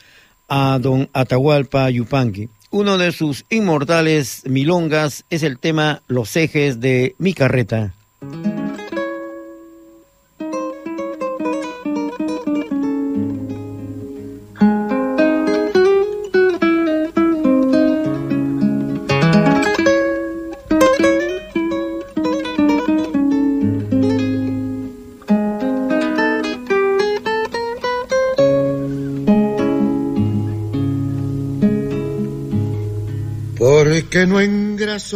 a 0.47 0.79
don 0.81 1.09
Atahualpa 1.11 1.89
Yupanqui. 1.89 2.49
Uno 2.69 2.97
de 2.97 3.11
sus 3.11 3.45
inmortales 3.49 4.43
milongas 4.45 5.25
es 5.29 5.43
el 5.43 5.57
tema 5.57 6.03
Los 6.07 6.35
ejes 6.35 6.79
de 6.79 7.15
mi 7.17 7.33
carreta. 7.33 7.96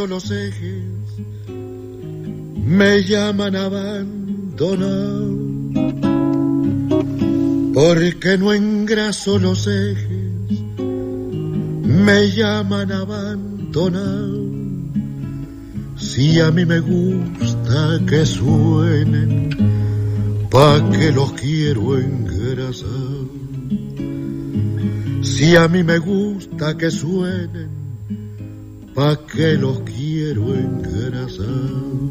Los 0.07 0.31
ejes, 0.31 0.83
me 2.65 3.03
llaman 3.03 3.55
abandonado. 3.55 5.31
Porque 7.73 8.37
no 8.37 8.53
engraso 8.53 9.39
los 9.39 9.67
ejes, 9.67 10.59
me 11.83 12.31
llaman 12.31 12.91
abandonado. 12.91 14.41
Si 15.97 16.39
a 16.39 16.51
mí 16.51 16.65
me 16.65 16.79
gusta 16.79 17.99
que 18.07 18.25
suenen, 18.25 19.49
pa' 20.49 20.89
que 20.91 21.11
los 21.11 21.31
quiero 21.33 21.97
engrasar. 21.97 23.21
Si 25.21 25.55
a 25.55 25.67
mí 25.67 25.83
me 25.83 25.99
gusta 25.99 26.75
que 26.75 26.89
suenen, 26.91 27.60
pa' 28.93 29.17
que 29.27 29.53
los 29.53 29.81
quiero 29.81 30.53
engrasar. 30.53 32.01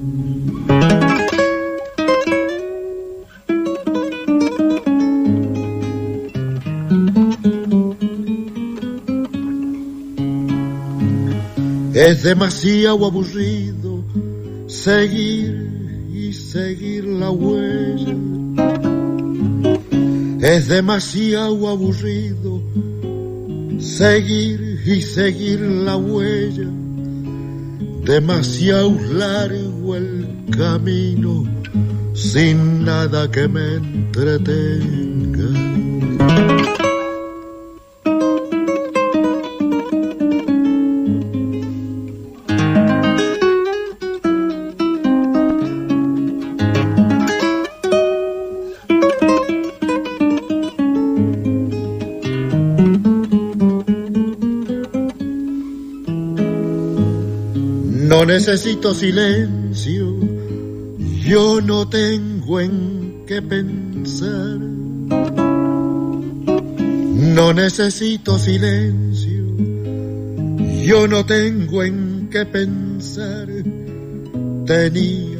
Es 11.95 12.23
demasiado 12.23 13.07
aburrido 13.07 14.03
seguir 14.67 16.09
y 16.15 16.33
seguir 16.33 17.05
la 17.05 17.31
huella. 17.31 18.17
Es 20.41 20.69
demasiado 20.69 21.69
aburrido 21.69 22.63
seguir 23.79 24.60
y 24.85 25.03
seguir 25.03 25.61
la 25.61 25.97
huella. 25.97 26.69
Demasiado 28.05 28.97
largo 29.13 29.97
el 29.97 30.27
camino 30.57 31.45
sin 32.15 32.85
nada 32.85 33.31
que 33.31 33.49
me 33.49 33.75
entretenga. 33.75 34.51
Necesito 58.27 58.93
silencio, 58.93 60.17
yo 61.23 61.61
no 61.61 61.89
tengo 61.89 62.59
en 62.59 63.25
qué 63.27 63.41
pensar. 63.41 64.59
No 67.37 67.53
necesito 67.53 68.37
silencio, 68.37 69.45
yo 70.85 71.07
no 71.07 71.25
tengo 71.25 71.85
en 71.85 72.29
qué 72.31 72.45
pensar. 72.47 73.47
Tenía, 74.67 75.39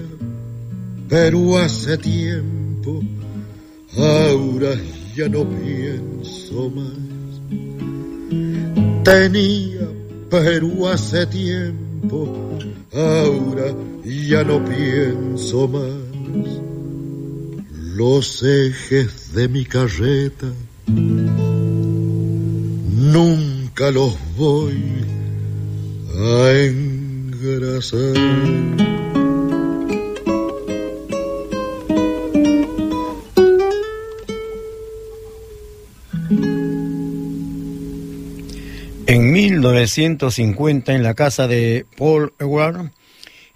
pero 1.09 1.59
hace 1.59 1.99
tiempo, 1.99 3.01
ahora 3.97 4.77
ya 5.17 5.29
no 5.29 5.45
pienso 5.45 6.71
más. 6.71 7.11
Tenía, 9.03 9.89
pero 10.31 10.89
hace 10.89 11.27
tiempo, 11.27 12.50
ahora 12.93 13.75
ya 14.05 14.45
no 14.45 14.65
pienso 14.65 15.69
más. 15.69 15.91
Los 17.95 18.43
ejes 18.43 19.33
de 19.35 19.49
mi 19.49 19.65
carreta 19.65 20.47
nunca 23.13 23.91
los 23.91 24.17
voy 24.37 24.83
a 26.17 26.53
engrasar. 26.53 28.15
1950, 39.81 40.95
en 40.95 41.03
la 41.03 41.15
casa 41.15 41.49
de 41.49 41.87
Paul 41.97 42.35
Eward, 42.39 42.91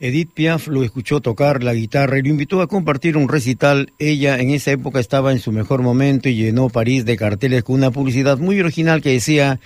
Edith 0.00 0.32
Piaf 0.32 0.68
lo 0.68 0.82
escuchó 0.82 1.20
tocar 1.20 1.62
la 1.62 1.74
guitarra 1.74 2.18
y 2.18 2.22
lo 2.22 2.28
invitó 2.28 2.60
a 2.62 2.66
compartir 2.66 3.16
un 3.16 3.28
recital. 3.28 3.92
Ella 3.98 4.38
en 4.38 4.50
esa 4.50 4.72
época 4.72 5.00
estaba 5.00 5.32
en 5.32 5.38
su 5.38 5.52
mejor 5.52 5.82
momento 5.82 6.28
y 6.28 6.34
llenó 6.34 6.68
París 6.68 7.04
de 7.04 7.16
carteles 7.16 7.62
con 7.62 7.76
una 7.76 7.90
publicidad 7.90 8.38
muy 8.38 8.58
original 8.58 9.02
que 9.02 9.10
decía 9.10 9.60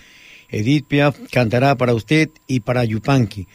Edith 0.50 0.86
Piaf 0.86 1.16
cantará 1.30 1.76
para 1.76 1.94
usted 1.94 2.30
y 2.46 2.60
para 2.60 2.84
Yupanqui. 2.84 3.46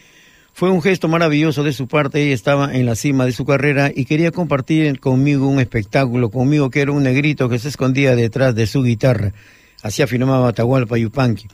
Fue 0.54 0.70
un 0.70 0.82
gesto 0.82 1.08
maravilloso 1.08 1.64
de 1.64 1.74
su 1.74 1.88
parte, 1.88 2.24
ella 2.24 2.36
estaba 2.36 2.74
en 2.74 2.86
la 2.86 2.96
cima 2.96 3.26
de 3.26 3.32
su 3.34 3.44
carrera 3.44 3.92
y 3.94 4.06
quería 4.06 4.32
compartir 4.32 5.00
conmigo 5.00 5.48
un 5.48 5.60
espectáculo, 5.60 6.30
conmigo 6.30 6.70
que 6.70 6.82
era 6.82 6.92
un 6.92 7.04
negrito 7.04 7.50
que 7.50 7.60
se 7.60 7.70
escondía 7.70 8.16
detrás 8.16 8.56
de 8.56 8.68
su 8.68 8.84
guitarra. 8.84 9.34
Así 9.82 10.02
afirmaba 10.02 10.48
Atahualpa 10.48 10.98
Yupanqui. 10.98 11.48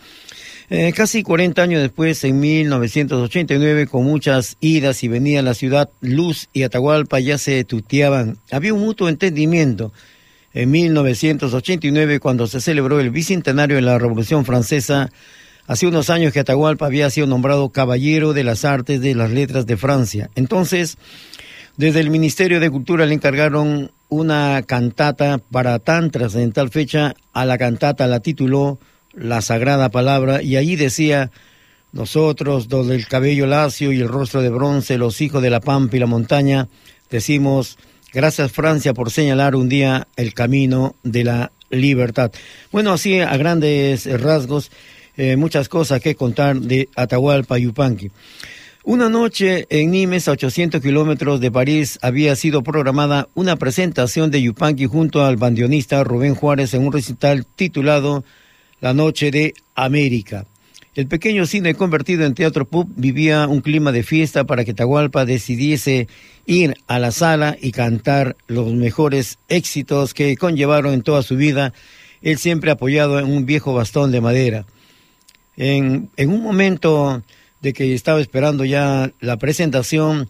Eh, 0.71 0.93
casi 0.93 1.23
40 1.23 1.63
años 1.63 1.82
después, 1.82 2.23
en 2.23 2.39
1989, 2.39 3.88
con 3.88 4.03
muchas 4.03 4.55
idas 4.60 5.03
y 5.03 5.08
venidas 5.08 5.43
la 5.43 5.55
ciudad, 5.55 5.89
Luz 5.99 6.47
y 6.53 6.62
Atahualpa 6.62 7.19
ya 7.19 7.39
se 7.39 7.63
tuteaban. 7.63 8.38
Había 8.51 8.75
un 8.75 8.82
mutuo 8.82 9.10
entendimiento. 9.10 9.91
En 10.53 10.69
1989, 10.69 12.19
cuando 12.19 12.45
se 12.45 12.62
celebró 12.62 12.99
el 12.99 13.10
bicentenario 13.10 13.77
de 13.77 13.82
la 13.82 13.97
Revolución 13.97 14.45
Francesa, 14.45 15.10
hace 15.65 15.88
unos 15.88 16.12
años 16.12 16.34
que 16.34 16.41
Atahualpa 16.41 16.86
había 16.86 17.10
sido 17.10 17.25
nombrado 17.25 17.69
Caballero 17.69 18.34
de 18.34 18.43
las 18.43 18.63
Artes 18.63 19.01
de 19.01 19.15
las 19.15 19.32
Letras 19.32 19.65
de 19.65 19.75
Francia. 19.75 20.29
Entonces, 20.36 20.99
desde 21.77 21.99
el 21.99 22.12
Ministerio 22.12 22.60
de 22.60 22.69
Cultura 22.69 23.08
le 23.08 23.15
encargaron 23.15 23.91
una 24.08 24.62
cantata 24.67 25.39
para 25.39 25.79
tan 25.79 26.12
trascendental 26.12 26.69
fecha. 26.69 27.15
A 27.34 27.45
la 27.45 27.58
cantata 27.58 28.05
la 28.05 28.19
tituló 28.19 28.79
la 29.13 29.41
sagrada 29.41 29.89
palabra 29.89 30.41
y 30.41 30.56
allí 30.58 30.76
decía, 30.76 31.32
nosotros, 31.91 32.67
los 32.69 32.88
del 32.88 33.08
cabello 33.08 33.48
lacio 33.48 33.91
y 33.91 34.00
el 34.02 34.08
rostro 34.08 34.41
de 34.41 34.50
bronce, 34.50 34.98
los 34.98 35.22
hijos 35.22 35.41
de 35.41 35.50
la 35.50 35.60
pampa 35.60 35.98
y 35.98 36.00
la 36.00 36.06
montaña, 36.06 36.67
decimos, 37.10 37.78
Gracias 38.12 38.52
Francia 38.52 38.95
por 38.95 39.12
señalar 39.12 39.56
un 39.56 39.69
día 39.69 40.08
el 40.15 40.34
camino 40.34 40.95
de 41.04 41.24
la 41.24 41.52
libertad. 41.69 42.32
Bueno, 42.72 42.91
así 42.91 43.19
a 43.19 43.38
grandes 43.38 44.08
rasgos, 44.19 44.72
eh, 45.15 45.36
muchas 45.36 45.69
cosas 45.69 46.02
que 46.02 46.15
contar 46.15 46.60
de 46.60 46.89
Atahualpa 46.95 47.60
Yupanqui. 47.60 48.10
Una 48.84 49.10
noche 49.10 49.67
en 49.69 49.91
Nimes, 49.91 50.28
a 50.28 50.32
800 50.32 50.82
kilómetros 50.82 51.39
de 51.39 51.52
París, 51.52 52.00
había 52.02 52.36
sido 52.36 52.63
programada 52.63 53.28
una 53.36 53.58
presentación 53.58 54.32
de 54.32 54.41
Yupanqui 54.41 54.88
junto 54.88 55.24
al 55.24 55.38
bandionista 55.38 56.04
Rubén 56.04 56.34
Juárez 56.34 56.74
en 56.74 56.88
un 56.88 56.93
recital 56.93 57.45
titulado 57.45 58.24
La 58.82 58.94
Noche 58.94 59.32
de 59.32 59.54
América. 59.76 60.46
El 60.96 61.08
pequeño 61.08 61.46
cine 61.46 61.76
convertido 61.76 62.26
en 62.26 62.34
teatro 62.34 62.65
pub 62.65 62.89
vivía 62.96 63.48
un 63.48 63.62
clima 63.62 63.92
de 63.92 64.04
fiesta 64.04 64.44
para 64.44 64.65
que 64.65 64.72
Atahualpa 64.72 65.24
decidiese 65.24 66.08
ir 66.46 66.76
a 66.88 67.00
la 67.00 67.12
sala 67.12 67.56
y 67.62 67.72
cantar 67.72 68.36
los 68.48 68.74
mejores 68.74 69.38
éxitos 69.48 70.13
que 70.13 70.36
conllevaron 70.36 70.94
en 70.94 71.04
toda 71.04 71.22
su 71.22 71.36
vida, 71.36 71.74
él 72.22 72.38
siempre 72.38 72.72
apoyado 72.72 73.20
en 73.20 73.32
un 73.32 73.46
viejo 73.46 73.74
bastón 73.74 74.12
de 74.12 74.20
madera. 74.20 74.65
En, 75.56 76.10
en 76.18 76.32
un 76.32 76.42
momento 76.42 77.24
de 77.62 77.74
que 77.74 77.94
estaba 77.94 78.20
esperando 78.20 78.65
ya 78.65 79.12
la 79.20 79.38
presentación, 79.38 80.30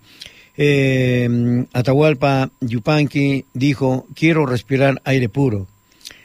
eh, 0.57 1.65
Atahualpa 1.71 2.51
Yupanqui 2.59 3.45
dijo, 3.53 4.05
quiero 4.13 4.45
respirar 4.45 5.01
aire 5.05 5.29
puro. 5.29 5.67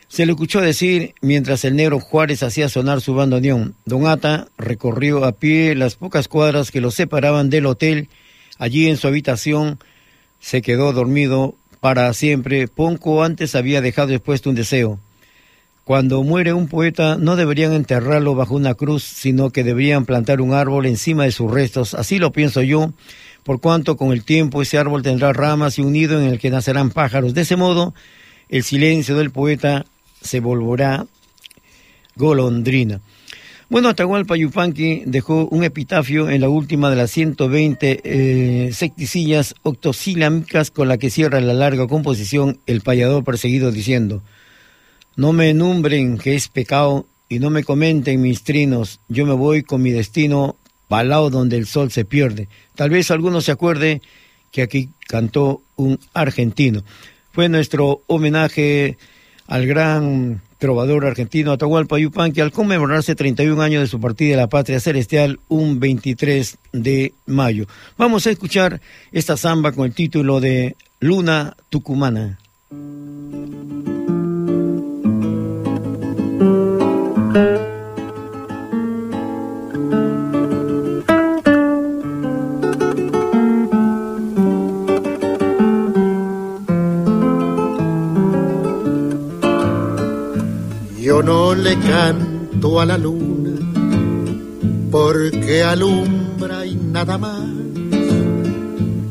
Se 0.08 0.26
le 0.26 0.32
escuchó 0.32 0.60
decir 0.60 1.14
mientras 1.20 1.64
el 1.64 1.76
negro 1.76 1.98
Juárez 1.98 2.42
hacía 2.42 2.68
sonar 2.68 3.00
su 3.00 3.14
bandoneón. 3.14 3.74
Don 3.84 4.06
Ata 4.06 4.48
recorrió 4.58 5.24
a 5.24 5.32
pie 5.32 5.74
las 5.74 5.96
pocas 5.96 6.28
cuadras 6.28 6.70
que 6.70 6.80
lo 6.80 6.90
separaban 6.90 7.50
del 7.50 7.66
hotel. 7.66 8.08
Allí 8.58 8.88
en 8.88 8.96
su 8.96 9.08
habitación 9.08 9.78
se 10.40 10.62
quedó 10.62 10.92
dormido 10.92 11.54
para 11.80 12.12
siempre. 12.12 12.68
Ponco 12.68 13.24
antes 13.24 13.54
había 13.54 13.80
dejado 13.80 14.12
expuesto 14.12 14.50
un 14.50 14.56
deseo. 14.56 15.00
Cuando 15.84 16.22
muere 16.22 16.54
un 16.54 16.68
poeta 16.68 17.16
no 17.16 17.36
deberían 17.36 17.72
enterrarlo 17.72 18.34
bajo 18.34 18.54
una 18.54 18.74
cruz, 18.74 19.02
sino 19.02 19.50
que 19.50 19.64
deberían 19.64 20.06
plantar 20.06 20.40
un 20.40 20.54
árbol 20.54 20.86
encima 20.86 21.24
de 21.24 21.32
sus 21.32 21.50
restos. 21.50 21.92
Así 21.92 22.18
lo 22.18 22.32
pienso 22.32 22.62
yo, 22.62 22.92
por 23.42 23.60
cuanto 23.60 23.96
con 23.96 24.12
el 24.12 24.24
tiempo 24.24 24.62
ese 24.62 24.78
árbol 24.78 25.02
tendrá 25.02 25.34
ramas 25.34 25.78
y 25.78 25.82
un 25.82 25.92
nido 25.92 26.18
en 26.18 26.28
el 26.28 26.38
que 26.38 26.48
nacerán 26.48 26.90
pájaros. 26.90 27.34
De 27.34 27.42
ese 27.42 27.56
modo, 27.56 27.92
el 28.48 28.62
silencio 28.62 29.16
del 29.16 29.30
poeta 29.30 29.84
se 30.24 30.40
volverá 30.40 31.06
golondrina. 32.16 33.00
Bueno, 33.70 33.88
Atahualpa 33.88 34.36
Yupanqui 34.36 35.04
dejó 35.06 35.46
un 35.46 35.64
epitafio 35.64 36.28
en 36.28 36.40
la 36.40 36.48
última 36.48 36.90
de 36.90 36.96
las 36.96 37.10
120 37.12 38.00
eh, 38.04 38.72
secticillas 38.72 39.54
octosílabicas 39.62 40.70
con 40.70 40.88
la 40.88 40.98
que 40.98 41.10
cierra 41.10 41.40
la 41.40 41.54
larga 41.54 41.86
composición 41.86 42.58
El 42.66 42.82
payador 42.82 43.24
perseguido 43.24 43.70
diciendo 43.70 44.22
no 45.16 45.32
me 45.32 45.54
numbren 45.54 46.18
que 46.18 46.34
es 46.34 46.48
pecado 46.48 47.06
y 47.28 47.38
no 47.38 47.48
me 47.48 47.62
comenten 47.62 48.20
mis 48.20 48.42
trinos. 48.42 49.00
Yo 49.08 49.26
me 49.26 49.32
voy 49.32 49.62
con 49.62 49.80
mi 49.80 49.92
destino 49.92 50.56
palao 50.88 51.30
donde 51.30 51.56
el 51.56 51.66
sol 51.66 51.92
se 51.92 52.04
pierde. 52.04 52.48
Tal 52.74 52.90
vez 52.90 53.12
alguno 53.12 53.40
se 53.40 53.52
acuerde 53.52 54.02
que 54.50 54.62
aquí 54.62 54.90
cantó 55.06 55.62
un 55.76 56.00
argentino. 56.14 56.82
Fue 57.32 57.48
nuestro 57.48 58.02
homenaje 58.08 58.98
al 59.46 59.66
gran 59.66 60.40
trovador 60.58 61.04
argentino 61.04 61.52
Atahualpa 61.52 61.98
Yupanqui 61.98 62.40
al 62.40 62.52
conmemorarse 62.52 63.14
31 63.14 63.60
años 63.60 63.82
de 63.82 63.86
su 63.86 64.00
partida 64.00 64.30
de 64.30 64.36
la 64.36 64.48
patria 64.48 64.80
celestial 64.80 65.38
un 65.48 65.78
23 65.78 66.58
de 66.72 67.12
mayo. 67.26 67.66
Vamos 67.98 68.26
a 68.26 68.30
escuchar 68.30 68.80
esta 69.12 69.36
samba 69.36 69.72
con 69.72 69.84
el 69.84 69.94
título 69.94 70.40
de 70.40 70.76
Luna 71.00 71.54
Tucumana. 71.68 72.38
Yo 91.14 91.22
no 91.22 91.54
le 91.54 91.78
canto 91.78 92.80
a 92.80 92.84
la 92.84 92.98
luna 92.98 93.52
porque 94.90 95.62
alumbra 95.62 96.66
y 96.66 96.74
nada 96.74 97.16
más. 97.18 97.46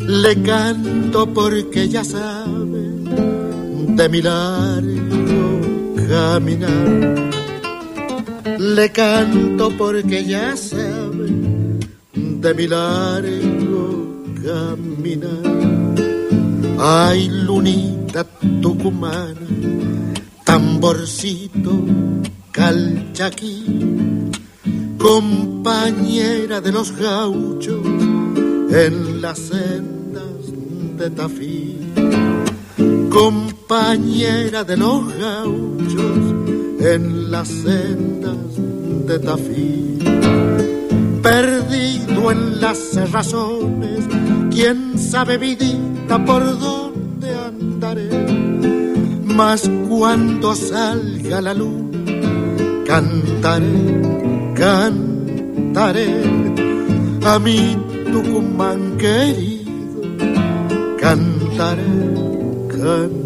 Le 0.05 0.41
canto 0.41 1.33
porque 1.33 1.87
ya 1.87 2.03
sabe 2.03 2.83
de 3.99 4.09
mi 4.09 4.21
largo 4.21 5.61
caminar. 6.09 7.31
Le 8.59 8.91
canto 8.91 9.71
porque 9.77 10.25
ya 10.25 10.57
sabe 10.57 11.27
de 12.43 12.53
mi 12.53 12.67
largo 12.67 13.85
caminar. 14.43 15.45
Ay, 16.77 17.29
lunita 17.29 18.25
tucumana 18.61 19.92
tamborcito 20.53 21.83
calchaquí, 22.51 23.65
compañera 24.99 26.61
de 26.61 26.71
los 26.71 26.91
gauchos 26.91 27.83
en 28.69 29.19
las 29.19 29.39
sendas 29.39 30.43
de 30.99 31.09
Tafí, 31.09 31.79
compañera 33.09 34.63
de 34.63 34.77
los 34.77 35.01
gauchos 35.17 36.21
en 36.81 37.31
las 37.31 37.47
sendas 37.47 38.51
de 39.07 39.17
Tafí, 39.17 39.97
perdido 41.23 42.31
en 42.31 42.61
las 42.61 43.11
razones, 43.11 44.01
quién 44.51 44.99
sabe 44.99 45.39
vidita 45.39 46.23
por 46.23 46.43
dónde 46.59 47.33
andaré 47.33 48.12
mas 49.35 49.69
cuando 49.89 50.55
salga 50.55 51.41
la 51.41 51.53
luna, 51.53 51.99
cantaré, 52.85 54.01
cantaré 54.55 56.09
a 57.25 57.39
mi 57.39 57.77
Tucumán 58.11 58.97
querido, 58.97 60.01
cantaré, 60.99 61.83
cantaré. 62.69 63.23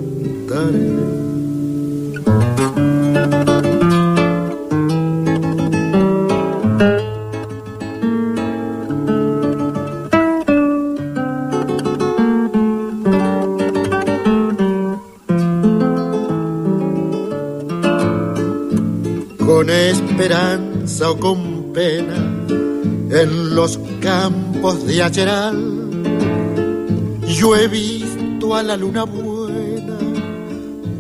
O 21.01 21.17
con 21.19 21.73
pena 21.73 22.15
en 22.49 23.55
los 23.55 23.77
campos 24.01 24.85
de 24.87 25.03
Acheral. 25.03 25.57
Yo 27.27 27.55
he 27.55 27.67
visto 27.67 28.55
a 28.55 28.63
la 28.63 28.75
luna 28.77 29.03
buena 29.03 29.97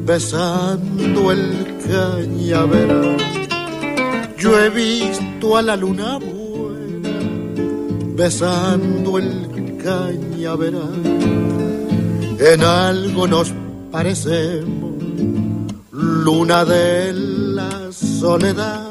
besando 0.05 1.31
el 1.31 1.77
cañaveral. 1.87 3.17
Yo 4.37 4.59
he 4.59 4.69
visto 4.69 5.57
a 5.57 5.61
la 5.63 5.75
luna 5.75 6.19
buena 6.19 7.09
besando 8.15 9.17
el 9.17 9.77
cañaveral. 9.83 11.01
En 12.39 12.63
algo 12.63 13.27
nos 13.27 13.51
parecemos, 13.91 14.93
luna 15.91 16.65
de 16.65 17.13
la 17.13 17.91
soledad 17.91 18.86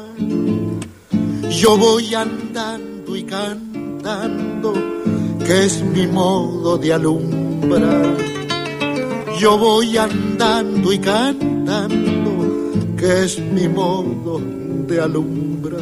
yo 1.57 1.75
voy 1.75 2.13
andando 2.13 3.15
y 3.15 3.23
cantando, 3.23 4.73
que 5.43 5.65
es 5.65 5.81
mi 5.81 6.05
modo 6.05 6.77
de 6.77 6.93
alumbrar. 6.93 8.15
Yo 9.39 9.57
voy 9.57 9.97
andando 9.97 10.93
y 10.93 10.99
cantando, 10.99 12.31
que 12.95 13.23
es 13.23 13.39
mi 13.39 13.67
modo 13.67 14.39
de 14.87 15.01
alumbrar. 15.01 15.81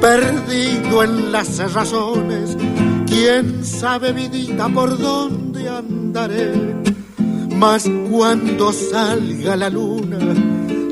Perdido 0.00 1.02
en 1.02 1.32
las 1.32 1.72
razones, 1.72 2.56
quién 3.06 3.64
sabe 3.64 4.12
vidita 4.12 4.68
por 4.68 4.96
dónde 4.96 5.68
andaré. 5.68 6.52
Mas 7.56 7.90
cuando 8.10 8.72
salga 8.72 9.56
la 9.56 9.70
luna, 9.70 10.18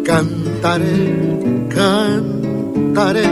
cantaré, 0.03 1.69
cantaré 1.69 2.34
cantaré 2.95 3.27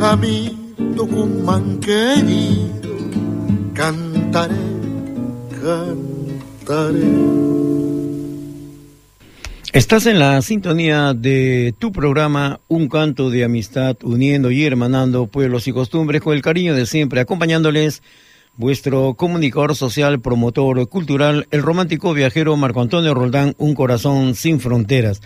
a 0.00 0.16
mi 0.16 0.74
Tucumán 0.96 1.78
querido, 1.78 2.96
cantaré, 3.72 4.54
andaré. 5.62 7.06
Estás 9.72 10.06
en 10.06 10.18
la 10.18 10.42
sintonía 10.42 11.14
de 11.14 11.74
tu 11.78 11.92
programa 11.92 12.58
Un 12.66 12.88
canto 12.88 13.30
de 13.30 13.44
amistad 13.44 13.96
uniendo 14.02 14.50
y 14.50 14.64
hermanando 14.64 15.28
pueblos 15.28 15.68
y 15.68 15.72
costumbres 15.72 16.20
con 16.20 16.34
el 16.34 16.42
cariño 16.42 16.74
de 16.74 16.86
siempre, 16.86 17.20
acompañándoles 17.20 18.02
vuestro 18.56 19.14
comunicador 19.14 19.76
social, 19.76 20.18
promotor 20.20 20.88
cultural, 20.88 21.46
el 21.52 21.62
romántico 21.62 22.14
viajero 22.14 22.56
Marco 22.56 22.80
Antonio 22.80 23.14
Roldán, 23.14 23.54
Un 23.58 23.74
corazón 23.74 24.34
sin 24.34 24.58
fronteras. 24.58 25.20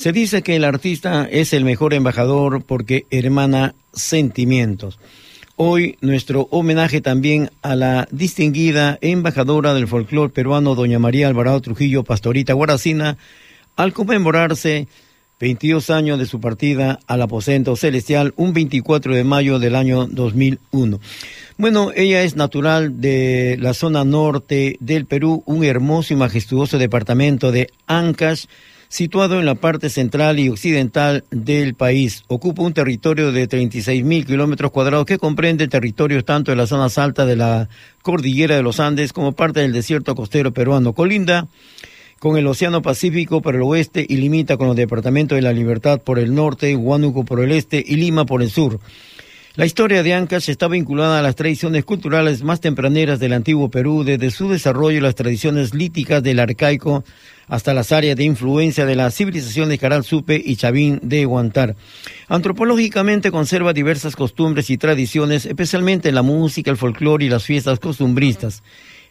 Se 0.00 0.12
dice 0.12 0.40
que 0.40 0.56
el 0.56 0.64
artista 0.64 1.28
es 1.30 1.52
el 1.52 1.66
mejor 1.66 1.92
embajador 1.92 2.64
porque 2.64 3.04
hermana 3.10 3.74
sentimientos. 3.92 4.98
Hoy 5.56 5.98
nuestro 6.00 6.48
homenaje 6.50 7.02
también 7.02 7.50
a 7.60 7.76
la 7.76 8.08
distinguida 8.10 8.96
embajadora 9.02 9.74
del 9.74 9.88
folclore 9.88 10.32
peruano, 10.32 10.74
doña 10.74 10.98
María 10.98 11.28
Alvarado 11.28 11.60
Trujillo 11.60 12.02
Pastorita 12.02 12.54
Guaracina, 12.54 13.18
al 13.76 13.92
conmemorarse 13.92 14.88
22 15.38 15.90
años 15.90 16.18
de 16.18 16.24
su 16.24 16.40
partida 16.40 17.00
al 17.06 17.20
aposento 17.20 17.76
celestial, 17.76 18.32
un 18.36 18.54
24 18.54 19.14
de 19.14 19.24
mayo 19.24 19.58
del 19.58 19.74
año 19.74 20.06
2001. 20.06 20.98
Bueno, 21.58 21.90
ella 21.94 22.22
es 22.22 22.36
natural 22.36 23.02
de 23.02 23.58
la 23.60 23.74
zona 23.74 24.06
norte 24.06 24.78
del 24.80 25.04
Perú, 25.04 25.42
un 25.44 25.62
hermoso 25.62 26.14
y 26.14 26.16
majestuoso 26.16 26.78
departamento 26.78 27.52
de 27.52 27.68
Ancash, 27.86 28.46
situado 28.90 29.38
en 29.38 29.46
la 29.46 29.54
parte 29.54 29.88
central 29.88 30.40
y 30.40 30.48
occidental 30.48 31.24
del 31.30 31.74
país. 31.74 32.24
Ocupa 32.26 32.62
un 32.62 32.74
territorio 32.74 33.30
de 33.30 33.46
36 33.46 34.04
mil 34.04 34.26
kilómetros 34.26 34.72
cuadrados 34.72 35.06
que 35.06 35.16
comprende 35.16 35.68
territorios 35.68 36.24
tanto 36.24 36.50
de 36.50 36.56
las 36.56 36.70
zonas 36.70 36.98
altas 36.98 37.28
de 37.28 37.36
la 37.36 37.68
cordillera 38.02 38.56
de 38.56 38.62
los 38.62 38.80
Andes 38.80 39.12
como 39.12 39.32
parte 39.32 39.60
del 39.60 39.72
desierto 39.72 40.16
costero 40.16 40.52
peruano. 40.52 40.92
Colinda 40.92 41.46
con 42.18 42.36
el 42.36 42.46
Océano 42.48 42.82
Pacífico 42.82 43.40
por 43.40 43.54
el 43.54 43.62
oeste 43.62 44.04
y 44.06 44.16
limita 44.16 44.56
con 44.56 44.66
los 44.66 44.76
departamentos 44.76 45.36
de 45.36 45.42
La 45.42 45.52
Libertad 45.52 46.00
por 46.00 46.18
el 46.18 46.34
norte, 46.34 46.76
Huánuco 46.76 47.24
por 47.24 47.40
el 47.40 47.52
este 47.52 47.82
y 47.86 47.94
Lima 47.94 48.26
por 48.26 48.42
el 48.42 48.50
sur. 48.50 48.80
La 49.56 49.66
historia 49.66 50.04
de 50.04 50.14
Ancash 50.14 50.48
está 50.48 50.68
vinculada 50.68 51.18
a 51.18 51.22
las 51.22 51.34
tradiciones 51.34 51.84
culturales 51.84 52.44
más 52.44 52.60
tempraneras 52.60 53.18
del 53.18 53.32
antiguo 53.32 53.68
Perú, 53.68 54.04
desde 54.04 54.30
su 54.30 54.48
desarrollo 54.48 54.98
y 54.98 55.00
las 55.00 55.16
tradiciones 55.16 55.74
líticas 55.74 56.22
del 56.22 56.38
arcaico 56.38 57.02
hasta 57.48 57.74
las 57.74 57.90
áreas 57.90 58.16
de 58.16 58.22
influencia 58.22 58.86
de 58.86 58.94
la 58.94 59.10
civilización 59.10 59.68
de 59.68 59.78
Caral 59.78 60.04
Supe 60.04 60.40
y 60.42 60.54
Chavín 60.54 61.00
de 61.02 61.24
Guantar. 61.24 61.74
Antropológicamente 62.28 63.32
conserva 63.32 63.72
diversas 63.72 64.14
costumbres 64.14 64.70
y 64.70 64.78
tradiciones, 64.78 65.46
especialmente 65.46 66.10
en 66.10 66.14
la 66.14 66.22
música, 66.22 66.70
el 66.70 66.76
folclore 66.76 67.24
y 67.24 67.28
las 67.28 67.42
fiestas 67.42 67.80
costumbristas. 67.80 68.62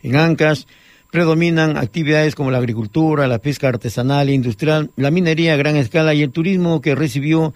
En 0.03 0.15
Ancash 0.15 0.63
predominan 1.11 1.75
actividades 1.75 2.35
como 2.35 2.49
la 2.49 2.59
agricultura, 2.59 3.27
la 3.27 3.39
pesca 3.39 3.67
artesanal 3.67 4.29
e 4.29 4.33
industrial, 4.33 4.89
la 4.95 5.11
minería 5.11 5.55
a 5.55 5.57
gran 5.57 5.75
escala 5.75 6.13
y 6.13 6.21
el 6.21 6.31
turismo 6.31 6.79
que 6.79 6.95
recibió 6.95 7.53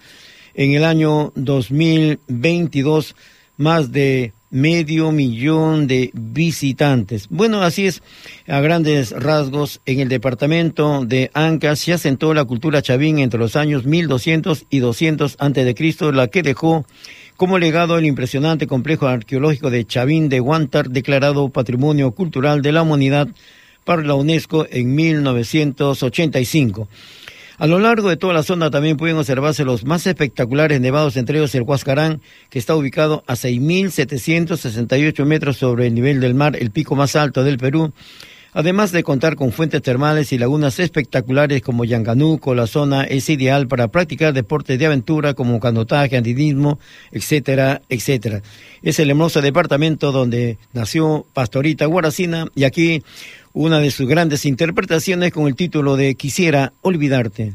en 0.54 0.72
el 0.72 0.84
año 0.84 1.32
2022 1.36 3.14
más 3.56 3.92
de 3.92 4.32
medio 4.54 5.10
millón 5.10 5.88
de 5.88 6.10
visitantes. 6.14 7.26
Bueno, 7.28 7.62
así 7.62 7.86
es, 7.86 8.02
a 8.46 8.60
grandes 8.60 9.10
rasgos, 9.10 9.80
en 9.84 9.98
el 9.98 10.08
departamento 10.08 11.04
de 11.04 11.30
Ancash 11.34 11.78
se 11.78 11.92
asentó 11.92 12.32
la 12.34 12.44
cultura 12.44 12.80
chavín 12.80 13.18
entre 13.18 13.40
los 13.40 13.56
años 13.56 13.84
1200 13.84 14.66
y 14.70 14.78
200 14.78 15.36
antes 15.40 15.64
de 15.64 15.74
Cristo, 15.74 16.12
la 16.12 16.28
que 16.28 16.44
dejó 16.44 16.86
como 17.36 17.58
legado 17.58 17.98
el 17.98 18.06
impresionante 18.06 18.68
complejo 18.68 19.08
arqueológico 19.08 19.70
de 19.70 19.84
Chavín 19.86 20.28
de 20.28 20.38
Guantar, 20.38 20.88
declarado 20.88 21.48
Patrimonio 21.48 22.12
Cultural 22.12 22.62
de 22.62 22.70
la 22.70 22.82
Humanidad 22.82 23.26
para 23.84 24.02
la 24.02 24.14
UNESCO 24.14 24.68
en 24.70 24.94
1985. 24.94 26.88
A 27.56 27.68
lo 27.68 27.78
largo 27.78 28.08
de 28.08 28.16
toda 28.16 28.34
la 28.34 28.42
zona 28.42 28.68
también 28.68 28.96
pueden 28.96 29.16
observarse 29.16 29.64
los 29.64 29.84
más 29.84 30.06
espectaculares 30.08 30.80
nevados, 30.80 31.16
entre 31.16 31.38
ellos 31.38 31.54
el 31.54 31.62
Huascarán, 31.62 32.20
que 32.50 32.58
está 32.58 32.74
ubicado 32.74 33.22
a 33.28 33.34
6.768 33.34 35.24
metros 35.24 35.56
sobre 35.56 35.86
el 35.86 35.94
nivel 35.94 36.20
del 36.20 36.34
mar, 36.34 36.56
el 36.56 36.72
pico 36.72 36.96
más 36.96 37.14
alto 37.14 37.44
del 37.44 37.58
Perú, 37.58 37.92
además 38.54 38.90
de 38.90 39.04
contar 39.04 39.36
con 39.36 39.52
fuentes 39.52 39.82
termales 39.82 40.32
y 40.32 40.38
lagunas 40.38 40.80
espectaculares 40.80 41.62
como 41.62 41.84
Yanganuco, 41.84 42.56
la 42.56 42.66
zona 42.66 43.04
es 43.04 43.30
ideal 43.30 43.68
para 43.68 43.86
practicar 43.86 44.32
deportes 44.32 44.76
de 44.76 44.86
aventura 44.86 45.34
como 45.34 45.60
canotaje, 45.60 46.16
andinismo, 46.16 46.80
etcétera, 47.12 47.82
etcétera. 47.88 48.42
Es 48.82 48.98
el 48.98 49.10
hermoso 49.10 49.40
departamento 49.42 50.10
donde 50.10 50.58
nació 50.72 51.24
Pastorita 51.32 51.86
Guaracina 51.86 52.48
y 52.56 52.64
aquí 52.64 53.02
una 53.54 53.78
de 53.78 53.90
sus 53.90 54.06
grandes 54.06 54.44
interpretaciones 54.44 55.32
con 55.32 55.46
el 55.46 55.54
título 55.54 55.96
de 55.96 56.14
Quisiera 56.16 56.74
olvidarte. 56.82 57.54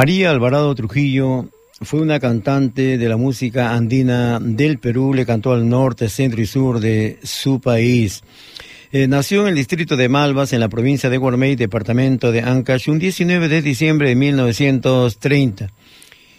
María 0.00 0.30
Alvarado 0.30 0.74
Trujillo 0.74 1.50
fue 1.82 2.00
una 2.00 2.20
cantante 2.20 2.96
de 2.96 3.06
la 3.06 3.18
música 3.18 3.74
andina 3.74 4.40
del 4.40 4.78
Perú, 4.78 5.12
le 5.12 5.26
cantó 5.26 5.52
al 5.52 5.68
norte, 5.68 6.08
centro 6.08 6.40
y 6.40 6.46
sur 6.46 6.80
de 6.80 7.18
su 7.22 7.60
país. 7.60 8.24
Eh, 8.92 9.08
nació 9.08 9.42
en 9.42 9.48
el 9.48 9.56
distrito 9.56 9.98
de 9.98 10.08
Malvas, 10.08 10.54
en 10.54 10.60
la 10.60 10.70
provincia 10.70 11.10
de 11.10 11.18
Guarmey, 11.18 11.54
departamento 11.54 12.32
de 12.32 12.40
Ancash, 12.40 12.88
un 12.88 12.98
19 12.98 13.48
de 13.48 13.60
diciembre 13.60 14.08
de 14.08 14.14
1930. 14.14 15.70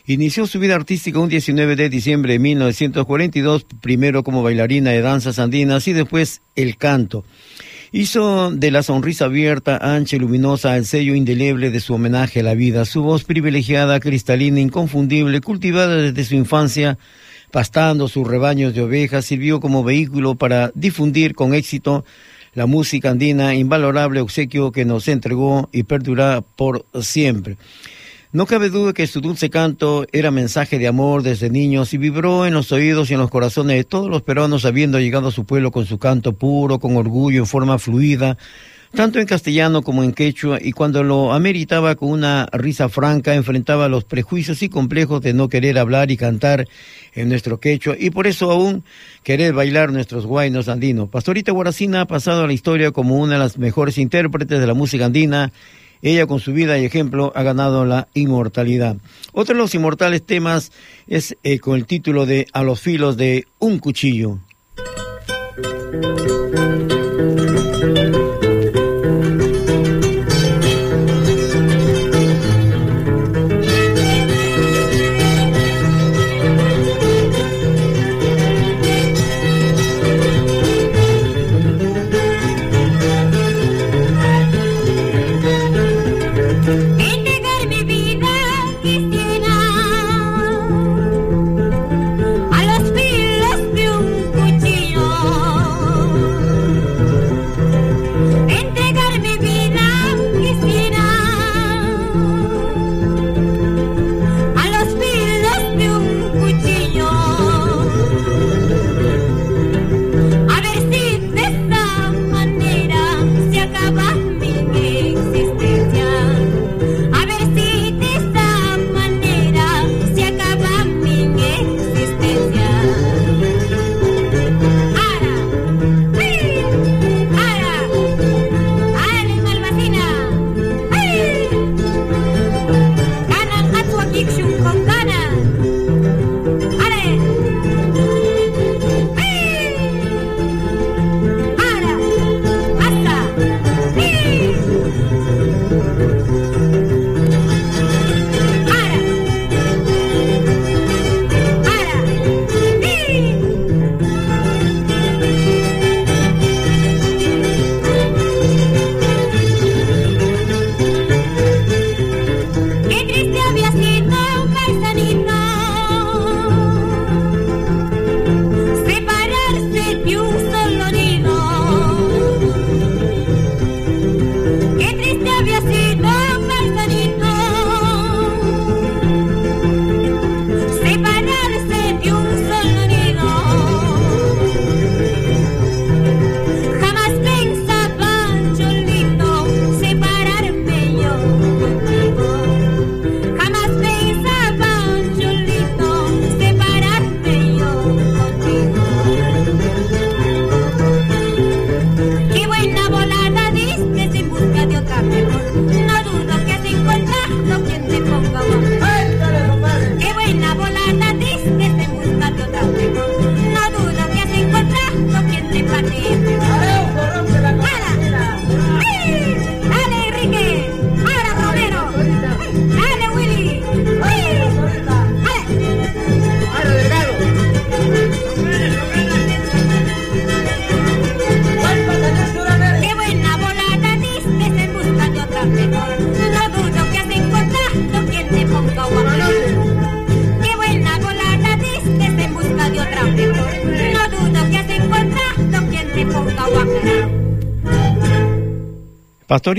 Inició 0.08 0.48
su 0.48 0.58
vida 0.58 0.74
artística 0.74 1.20
un 1.20 1.30
19 1.30 1.76
de 1.76 1.90
diciembre 1.90 2.34
de 2.34 2.40
1942, 2.40 3.68
primero 3.80 4.24
como 4.24 4.42
bailarina 4.42 4.90
de 4.90 5.02
danzas 5.02 5.38
andinas 5.38 5.88
y 5.88 5.94
después 5.94 6.42
el 6.56 6.78
canto. 6.78 7.24
Hizo 7.94 8.52
de 8.52 8.72
la 8.72 8.84
sonrisa 8.84 9.26
abierta, 9.26 9.78
ancha 9.82 10.16
y 10.16 10.20
luminosa 10.20 10.78
el 10.78 10.86
sello 10.86 11.14
indeleble 11.14 11.72
de 11.72 11.82
su 11.82 11.94
homenaje 11.94 12.40
a 12.40 12.44
la 12.44 12.54
vida. 12.54 12.86
Su 12.86 13.04
voz 13.04 13.26
privilegiada, 13.26 14.00
cristalina, 14.00 14.62
inconfundible, 14.62 15.42
cultivada 15.42 15.98
desde 15.98 16.24
su 16.24 16.36
infancia, 16.36 16.98
pastando 17.52 18.08
sus 18.08 18.26
rebaños 18.26 18.74
de 18.74 18.82
ovejas, 18.82 19.26
sirvió 19.26 19.60
como 19.60 19.84
vehículo 19.84 20.36
para 20.36 20.72
difundir 20.74 21.36
con 21.36 21.54
éxito 21.54 22.06
la 22.54 22.66
música 22.66 23.10
andina, 23.10 23.56
invalorable 23.56 24.22
obsequio 24.22 24.72
que 24.72 24.86
nos 24.86 25.10
entregó 25.10 25.68
y 25.74 25.84
perdurará 25.84 26.40
por 26.40 26.86
siempre. 27.02 27.58
No 28.34 28.46
cabe 28.46 28.70
duda 28.70 28.94
que 28.94 29.08
su 29.08 29.20
dulce 29.20 29.50
canto 29.50 30.06
era 30.14 30.32
mensaje 30.32 30.80
de 30.80 30.88
amor 30.88 31.22
desde 31.22 31.50
niños 31.50 31.94
y 31.94 31.98
vibró 31.98 32.46
en 32.46 32.54
los 32.54 32.72
oídos 32.72 33.12
y 33.12 33.14
en 33.14 33.20
los 33.20 33.30
corazones 33.30 33.76
de 33.76 33.84
todos 33.84 34.10
los 34.10 34.22
peruanos 34.22 34.64
habiendo 34.64 35.02
llegado 35.02 35.28
a 35.28 35.32
su 35.32 35.44
pueblo 35.44 35.70
con 35.72 35.86
su 35.86 35.98
canto 35.98 36.32
puro, 36.32 36.80
con 36.80 36.96
orgullo, 36.96 37.40
en 37.40 37.46
forma 37.46 37.78
fluida, 37.78 38.38
tanto 38.96 39.20
en 39.20 39.26
castellano 39.26 39.82
como 39.82 40.06
en 40.06 40.14
quechua, 40.14 40.60
y 40.62 40.72
cuando 40.72 41.04
lo 41.04 41.34
ameritaba 41.34 41.96
con 41.96 42.10
una 42.10 42.48
risa 42.54 42.88
franca, 42.88 43.36
enfrentaba 43.36 43.90
los 43.90 44.06
prejuicios 44.06 44.64
y 44.64 44.70
complejos 44.70 45.22
de 45.22 45.34
no 45.34 45.50
querer 45.50 45.78
hablar 45.78 46.10
y 46.10 46.16
cantar 46.16 46.70
en 47.14 47.28
nuestro 47.28 47.60
quechua, 47.60 47.98
y 48.00 48.12
por 48.12 48.28
eso 48.28 48.50
aún 48.50 48.86
querer 49.24 49.52
bailar 49.54 49.92
nuestros 49.92 50.26
guainos 50.26 50.70
andinos. 50.70 51.10
Pastorita 51.10 51.52
Guaracina 51.52 52.00
ha 52.00 52.08
pasado 52.08 52.46
a 52.46 52.48
la 52.48 52.54
historia 52.54 52.92
como 52.92 53.18
una 53.18 53.34
de 53.34 53.40
las 53.40 53.58
mejores 53.58 53.98
intérpretes 53.98 54.58
de 54.58 54.68
la 54.68 54.74
música 54.74 55.06
andina, 55.08 55.52
ella 56.02 56.26
con 56.26 56.40
su 56.40 56.54
vida 56.54 56.78
y 56.78 56.86
ejemplo 56.86 57.32
ha 57.36 57.44
ganado 57.44 57.86
la 57.86 58.08
inmortalidad. 58.14 58.98
Otro 59.34 59.56
de 59.56 59.62
los 59.62 59.76
inmortales 59.76 60.24
temas 60.24 60.72
es 61.08 61.38
eh, 61.44 61.60
con 61.60 61.76
el 61.76 61.86
título 61.86 62.26
de 62.26 62.48
A 62.54 62.64
los 62.64 62.80
filos 62.80 63.18
de 63.18 63.46
un 63.60 63.80
cuchillo. 63.80 64.40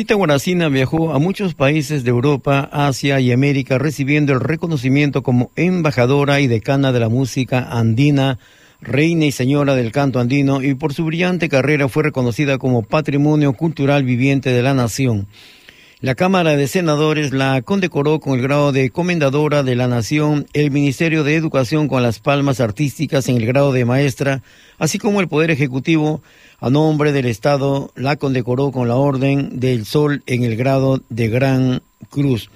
Pastorita 0.03 0.19
Guaracina 0.19 0.69
viajó 0.69 1.15
a 1.15 1.21
muchos 1.21 1.55
países 1.55 2.03
de 2.03 2.11
Europa, 2.11 2.69
Asia 2.73 3.21
y 3.21 3.31
América 3.31 3.79
recibiendo 3.79 4.33
el 4.33 4.41
reconocimiento 4.41 5.23
como 5.23 5.53
embajadora 5.55 6.41
y 6.41 6.49
decana 6.49 6.91
de 6.91 6.99
la 6.99 7.09
música 7.09 7.69
andina, 7.71 8.41
reina 8.81 9.27
y 9.27 9.31
señora 9.31 9.77
del 9.77 9.93
canto 9.93 10.19
andino 10.19 10.61
y 10.61 10.75
por 10.75 10.93
su 10.93 11.05
brillante 11.05 11.49
carrera 11.49 11.89
fue 11.89 12.03
reconocida 12.03 12.59
como 12.59 12.83
patrimonio 12.83 13.53
cultural 13.53 14.03
viviente 14.03 14.51
de 14.51 14.63
la 14.63 14.75
nación. 14.75 15.29
La 16.03 16.17
Cámara 16.17 16.57
de 16.57 16.67
Senadores 16.67 17.33
la 17.33 17.63
condecoró 17.63 18.19
con 18.19 18.35
el 18.35 18.43
grado 18.43 18.73
de 18.73 18.91
Comendadora 18.91 19.63
de 19.63 19.77
la 19.77 19.87
Nación, 19.87 20.49
el 20.53 20.73
Ministerio 20.73 21.23
de 21.23 21.37
Educación 21.37 21.87
con 21.87 22.03
las 22.03 22.19
palmas 22.19 22.59
artísticas 22.59 23.29
en 23.29 23.37
el 23.37 23.47
grado 23.47 23.71
de 23.71 23.85
maestra, 23.85 24.43
así 24.81 24.99
como 24.99 25.21
el 25.21 25.29
Poder 25.29 25.53
Ejecutivo 25.53 26.21
a 26.59 26.71
nombre 26.71 27.13
del 27.13 27.27
Estado, 27.27 27.93
la 27.95 28.17
condecoró 28.17 28.73
con 28.73 28.89
la 28.89 28.97
Orden 28.97 29.61
del 29.61 29.87
Sol 29.87 30.25
en 30.27 30.43
el 30.43 30.57
grado 30.57 31.01
de 31.09 31.29
Gran 31.29 31.83
Cruz. 32.11 32.51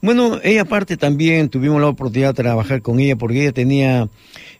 Bueno, 0.00 0.40
ella 0.42 0.62
aparte 0.62 0.96
también 0.96 1.50
tuvimos 1.50 1.82
la 1.82 1.88
oportunidad 1.88 2.28
de 2.28 2.42
trabajar 2.42 2.80
con 2.80 2.98
ella 2.98 3.14
porque 3.14 3.42
ella 3.42 3.52
tenía 3.52 4.08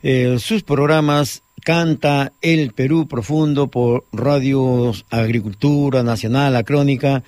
eh, 0.02 0.36
sus 0.38 0.62
programas 0.62 1.42
Canta 1.64 2.32
el 2.42 2.72
Perú 2.72 3.08
Profundo 3.08 3.68
por 3.68 4.04
Radio 4.12 4.92
Agricultura 5.08 6.02
Nacional, 6.02 6.52
La 6.52 6.64
Crónica, 6.64 7.22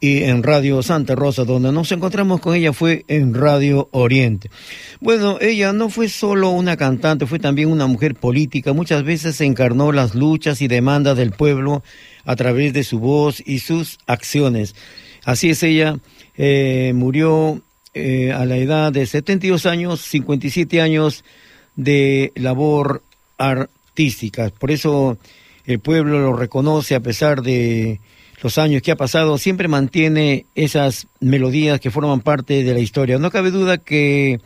y 0.00 0.24
en 0.24 0.42
Radio 0.42 0.82
Santa 0.82 1.14
Rosa, 1.14 1.44
donde 1.44 1.70
nos 1.72 1.92
encontramos 1.92 2.40
con 2.40 2.54
ella 2.54 2.72
fue 2.72 3.04
en 3.06 3.34
Radio 3.34 3.90
Oriente. 3.92 4.50
Bueno, 4.98 5.36
ella 5.40 5.74
no 5.74 5.90
fue 5.90 6.08
solo 6.08 6.48
una 6.48 6.78
cantante, 6.78 7.26
fue 7.26 7.38
también 7.38 7.70
una 7.70 7.86
mujer 7.86 8.14
política. 8.14 8.72
Muchas 8.72 9.04
veces 9.04 9.38
encarnó 9.42 9.92
las 9.92 10.14
luchas 10.14 10.62
y 10.62 10.68
demandas 10.68 11.18
del 11.18 11.32
pueblo 11.32 11.82
a 12.24 12.34
través 12.34 12.72
de 12.72 12.82
su 12.82 12.98
voz 12.98 13.42
y 13.44 13.58
sus 13.58 13.98
acciones. 14.06 14.74
Así 15.24 15.50
es 15.50 15.62
ella, 15.62 15.98
eh, 16.36 16.92
murió 16.94 17.60
eh, 17.92 18.32
a 18.32 18.46
la 18.46 18.56
edad 18.56 18.92
de 18.92 19.04
72 19.04 19.66
años, 19.66 20.00
57 20.00 20.80
años 20.80 21.24
de 21.76 22.32
labor 22.36 23.02
artística. 23.36 24.50
Por 24.58 24.70
eso 24.70 25.18
el 25.66 25.78
pueblo 25.78 26.20
lo 26.20 26.34
reconoce 26.34 26.94
a 26.94 27.00
pesar 27.00 27.42
de 27.42 28.00
los 28.42 28.58
años 28.58 28.82
que 28.82 28.92
ha 28.92 28.96
pasado, 28.96 29.38
siempre 29.38 29.68
mantiene 29.68 30.46
esas 30.54 31.06
melodías 31.20 31.80
que 31.80 31.90
forman 31.90 32.20
parte 32.20 32.64
de 32.64 32.72
la 32.72 32.80
historia. 32.80 33.18
No 33.18 33.30
cabe 33.30 33.50
duda 33.50 33.78
que 33.78 34.40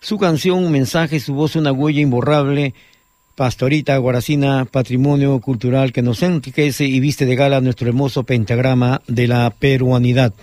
su 0.00 0.18
canción, 0.18 0.64
un 0.64 0.72
mensaje, 0.72 1.20
su 1.20 1.34
voz, 1.34 1.56
una 1.56 1.72
huella 1.72 2.00
imborrable, 2.00 2.74
Pastorita 3.38 3.96
Guaracina, 3.98 4.64
patrimonio 4.64 5.38
cultural 5.38 5.92
que 5.92 6.02
nos 6.02 6.24
enriquece 6.24 6.86
y 6.86 6.98
viste 6.98 7.24
de 7.24 7.36
gala 7.36 7.60
nuestro 7.60 7.86
hermoso 7.86 8.24
pentagrama 8.24 9.00
de 9.06 9.28
la 9.28 9.50
peruanidad. 9.50 10.34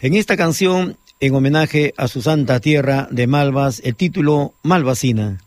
En 0.00 0.14
esta 0.14 0.36
canción, 0.36 0.96
en 1.18 1.34
homenaje 1.34 1.94
a 1.96 2.06
su 2.06 2.22
santa 2.22 2.60
tierra 2.60 3.08
de 3.10 3.26
Malvas, 3.26 3.80
el 3.84 3.96
título 3.96 4.54
Malvasina. 4.62 5.40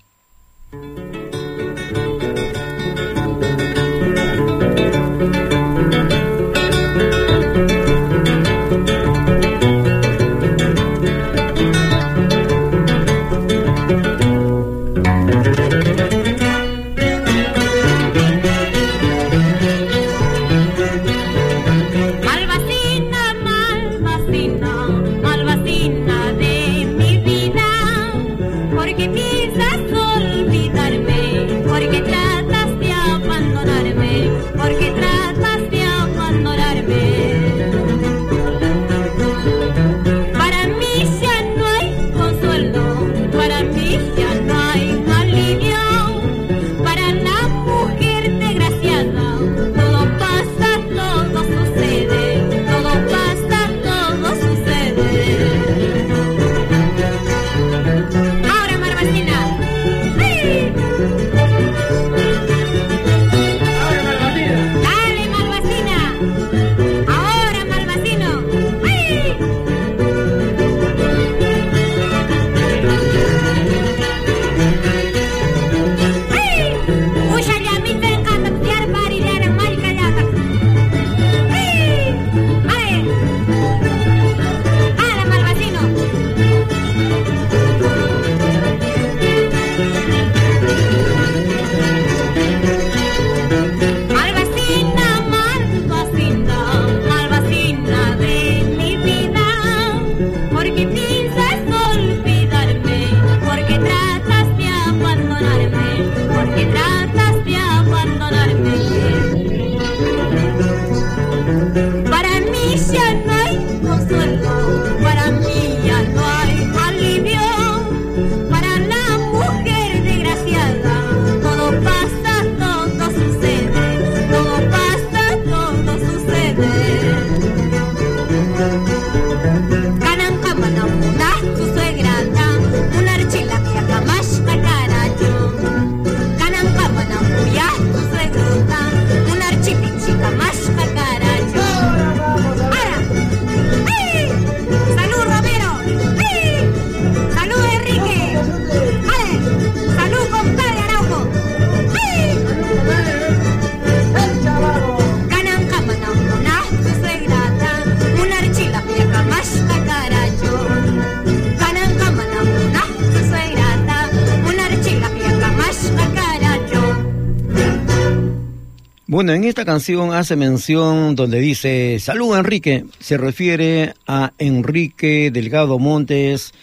Bueno, 169.22 169.34
en 169.34 169.44
esta 169.44 169.66
canción 169.66 170.16
hace 170.16 170.36
mención 170.36 171.16
donde 171.16 171.40
dice, 171.40 172.00
salud 172.00 172.36
Enrique, 172.36 172.86
se 172.98 173.18
refiere 173.18 173.94
a 174.08 174.34
Enrique 174.40 175.30
Delgado 175.32 175.78
Montes, 175.78 176.56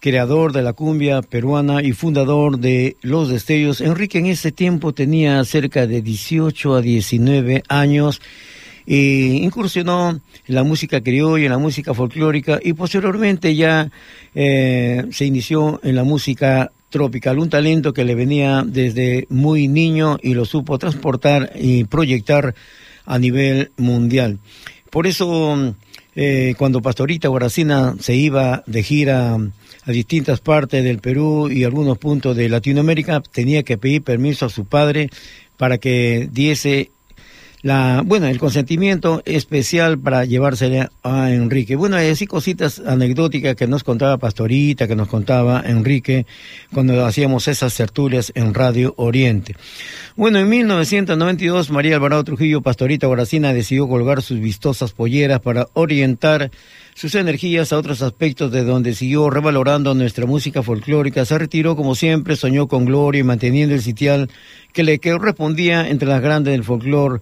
creador 0.00 0.54
de 0.54 0.62
la 0.62 0.72
cumbia 0.72 1.20
peruana 1.20 1.82
y 1.82 1.92
fundador 1.92 2.58
de 2.58 2.96
Los 3.02 3.28
Destellos. 3.28 3.82
Enrique 3.82 4.16
en 4.16 4.24
ese 4.24 4.50
tiempo 4.50 4.94
tenía 4.94 5.44
cerca 5.44 5.86
de 5.86 6.00
18 6.00 6.76
a 6.76 6.80
19 6.80 7.64
años 7.68 8.22
e 8.86 8.96
incursionó 9.42 10.18
en 10.46 10.54
la 10.54 10.64
música 10.64 11.02
criolla, 11.02 11.44
en 11.44 11.52
la 11.52 11.58
música 11.58 11.92
folclórica 11.92 12.58
y 12.62 12.72
posteriormente 12.72 13.54
ya 13.54 13.90
eh, 14.34 15.04
se 15.10 15.26
inició 15.26 15.80
en 15.82 15.94
la 15.94 16.04
música 16.04 16.72
tropical, 16.96 17.38
un 17.38 17.50
talento 17.50 17.92
que 17.92 18.04
le 18.04 18.14
venía 18.14 18.64
desde 18.66 19.26
muy 19.28 19.68
niño 19.68 20.16
y 20.22 20.32
lo 20.32 20.46
supo 20.46 20.78
transportar 20.78 21.52
y 21.54 21.84
proyectar 21.84 22.54
a 23.04 23.18
nivel 23.18 23.70
mundial. 23.76 24.38
Por 24.90 25.06
eso, 25.06 25.74
eh, 26.14 26.54
cuando 26.56 26.80
Pastorita 26.80 27.28
Guaracina 27.28 27.96
se 28.00 28.14
iba 28.14 28.64
de 28.66 28.82
gira 28.82 29.34
a 29.34 29.92
distintas 29.92 30.40
partes 30.40 30.82
del 30.82 31.00
Perú 31.00 31.50
y 31.50 31.64
algunos 31.64 31.98
puntos 31.98 32.34
de 32.34 32.48
Latinoamérica, 32.48 33.20
tenía 33.20 33.62
que 33.62 33.76
pedir 33.76 34.02
permiso 34.02 34.46
a 34.46 34.48
su 34.48 34.64
padre 34.64 35.10
para 35.58 35.76
que 35.76 36.30
diese 36.32 36.90
la, 37.66 38.04
bueno, 38.06 38.28
el 38.28 38.38
consentimiento 38.38 39.22
especial 39.24 39.98
para 39.98 40.24
llevársele 40.24 40.88
a 41.02 41.32
Enrique. 41.32 41.74
Bueno, 41.74 41.96
así 41.96 42.24
cositas 42.24 42.78
anecdóticas 42.78 43.56
que 43.56 43.66
nos 43.66 43.82
contaba 43.82 44.18
Pastorita, 44.18 44.86
que 44.86 44.94
nos 44.94 45.08
contaba 45.08 45.64
Enrique 45.66 46.26
cuando 46.72 47.04
hacíamos 47.04 47.48
esas 47.48 47.74
tertulias 47.74 48.30
en 48.36 48.54
Radio 48.54 48.94
Oriente. 48.98 49.56
Bueno, 50.14 50.38
en 50.38 50.48
1992 50.48 51.70
María 51.70 51.96
Alvarado 51.96 52.22
Trujillo, 52.22 52.62
Pastorita 52.62 53.08
Guaracina, 53.08 53.52
decidió 53.52 53.88
colgar 53.88 54.22
sus 54.22 54.38
vistosas 54.38 54.92
polleras 54.92 55.40
para 55.40 55.66
orientar 55.72 56.52
sus 56.94 57.16
energías 57.16 57.72
a 57.72 57.78
otros 57.78 58.00
aspectos 58.00 58.52
de 58.52 58.62
donde 58.62 58.94
siguió 58.94 59.28
revalorando 59.28 59.92
nuestra 59.92 60.24
música 60.24 60.62
folclórica. 60.62 61.24
Se 61.24 61.36
retiró 61.36 61.74
como 61.74 61.96
siempre, 61.96 62.36
soñó 62.36 62.68
con 62.68 62.84
gloria 62.84 63.22
y 63.22 63.24
manteniendo 63.24 63.74
el 63.74 63.82
sitial 63.82 64.30
que 64.72 64.84
le 64.84 65.00
correspondía 65.00 65.88
entre 65.88 66.06
las 66.06 66.22
grandes 66.22 66.52
del 66.52 66.62
folclore 66.62 67.20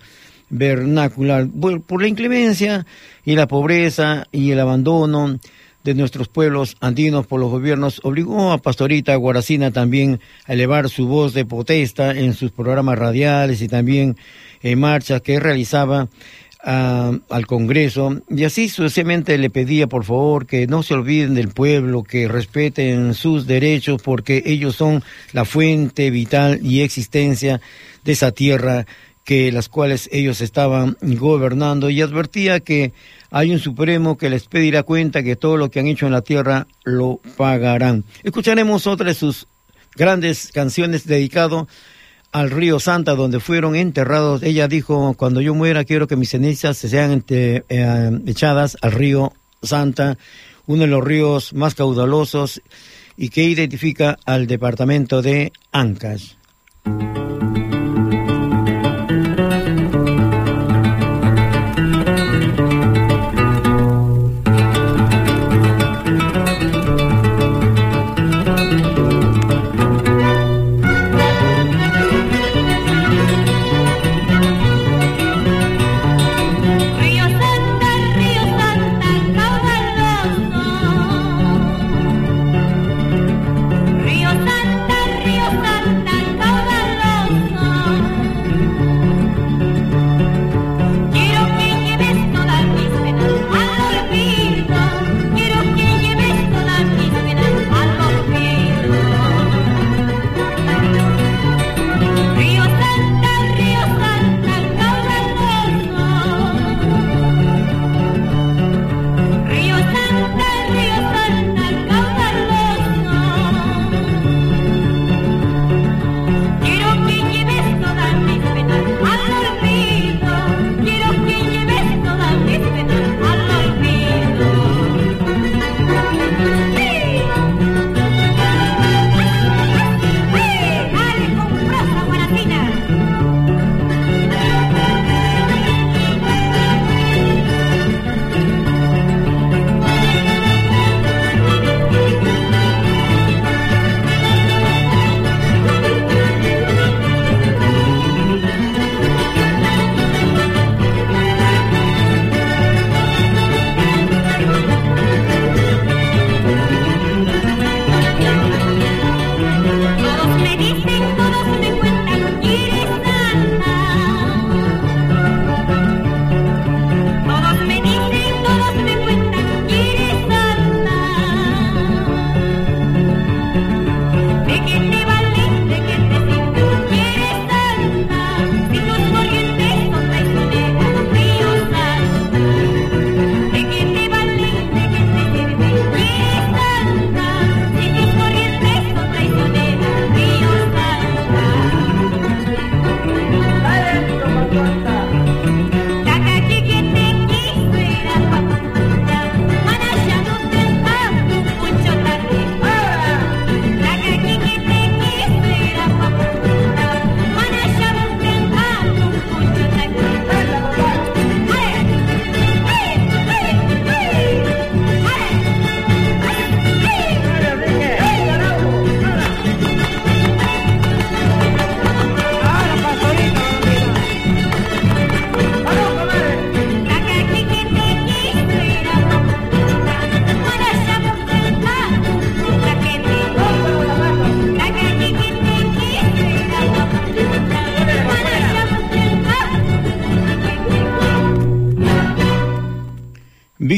vernacular. 0.54 1.48
Por 1.48 2.00
la 2.00 2.08
inclemencia 2.08 2.86
y 3.24 3.34
la 3.34 3.48
pobreza 3.48 4.26
y 4.30 4.52
el 4.52 4.60
abandono 4.60 5.38
de 5.82 5.94
nuestros 5.94 6.28
pueblos 6.28 6.76
andinos 6.80 7.26
por 7.26 7.40
los 7.40 7.50
gobiernos 7.50 8.00
obligó 8.04 8.52
a 8.52 8.58
Pastorita 8.58 9.14
Guaracina 9.16 9.70
también 9.70 10.20
a 10.46 10.54
elevar 10.54 10.88
su 10.88 11.06
voz 11.06 11.34
de 11.34 11.44
protesta 11.44 12.12
en 12.12 12.32
sus 12.34 12.52
programas 12.52 12.98
radiales 12.98 13.60
y 13.60 13.68
también 13.68 14.16
en 14.62 14.80
marchas 14.80 15.20
que 15.20 15.40
realizaba 15.40 16.08
al 16.66 17.46
Congreso 17.46 18.22
y 18.30 18.44
así 18.44 18.70
sucesivamente 18.70 19.36
le 19.36 19.50
pedía 19.50 19.86
por 19.86 20.04
favor 20.04 20.46
que 20.46 20.66
no 20.66 20.82
se 20.82 20.94
olviden 20.94 21.34
del 21.34 21.48
pueblo, 21.48 22.04
que 22.04 22.26
respeten 22.26 23.12
sus 23.12 23.46
derechos 23.46 24.00
porque 24.02 24.42
ellos 24.46 24.74
son 24.74 25.02
la 25.32 25.44
fuente 25.44 26.10
vital 26.10 26.60
y 26.62 26.80
existencia 26.80 27.60
de 28.02 28.12
esa 28.12 28.32
tierra 28.32 28.86
que 29.24 29.50
las 29.50 29.68
cuales 29.68 30.08
ellos 30.12 30.40
estaban 30.42 30.96
gobernando 31.00 31.88
y 31.88 32.02
advertía 32.02 32.60
que 32.60 32.92
hay 33.30 33.50
un 33.50 33.58
supremo 33.58 34.18
que 34.18 34.30
les 34.30 34.46
pedirá 34.46 34.82
cuenta 34.82 35.22
que 35.22 35.34
todo 35.34 35.56
lo 35.56 35.70
que 35.70 35.80
han 35.80 35.86
hecho 35.86 36.06
en 36.06 36.12
la 36.12 36.22
tierra 36.22 36.66
lo 36.84 37.20
pagarán. 37.36 38.04
Escucharemos 38.22 38.86
otra 38.86 39.08
de 39.08 39.14
sus 39.14 39.48
grandes 39.96 40.52
canciones 40.52 41.06
dedicado 41.06 41.66
al 42.32 42.50
río 42.50 42.80
Santa, 42.80 43.14
donde 43.14 43.40
fueron 43.40 43.76
enterrados. 43.76 44.42
Ella 44.42 44.68
dijo, 44.68 45.14
cuando 45.14 45.40
yo 45.40 45.54
muera 45.54 45.84
quiero 45.84 46.06
que 46.06 46.16
mis 46.16 46.30
cenizas 46.30 46.76
se 46.76 46.88
sean 46.88 47.24
eh, 47.28 47.62
echadas 48.26 48.76
al 48.82 48.92
río 48.92 49.32
Santa, 49.62 50.18
uno 50.66 50.82
de 50.82 50.88
los 50.88 51.02
ríos 51.02 51.54
más 51.54 51.74
caudalosos 51.74 52.60
y 53.16 53.28
que 53.30 53.44
identifica 53.44 54.18
al 54.26 54.46
departamento 54.46 55.22
de 55.22 55.52
Ancash. 55.72 56.34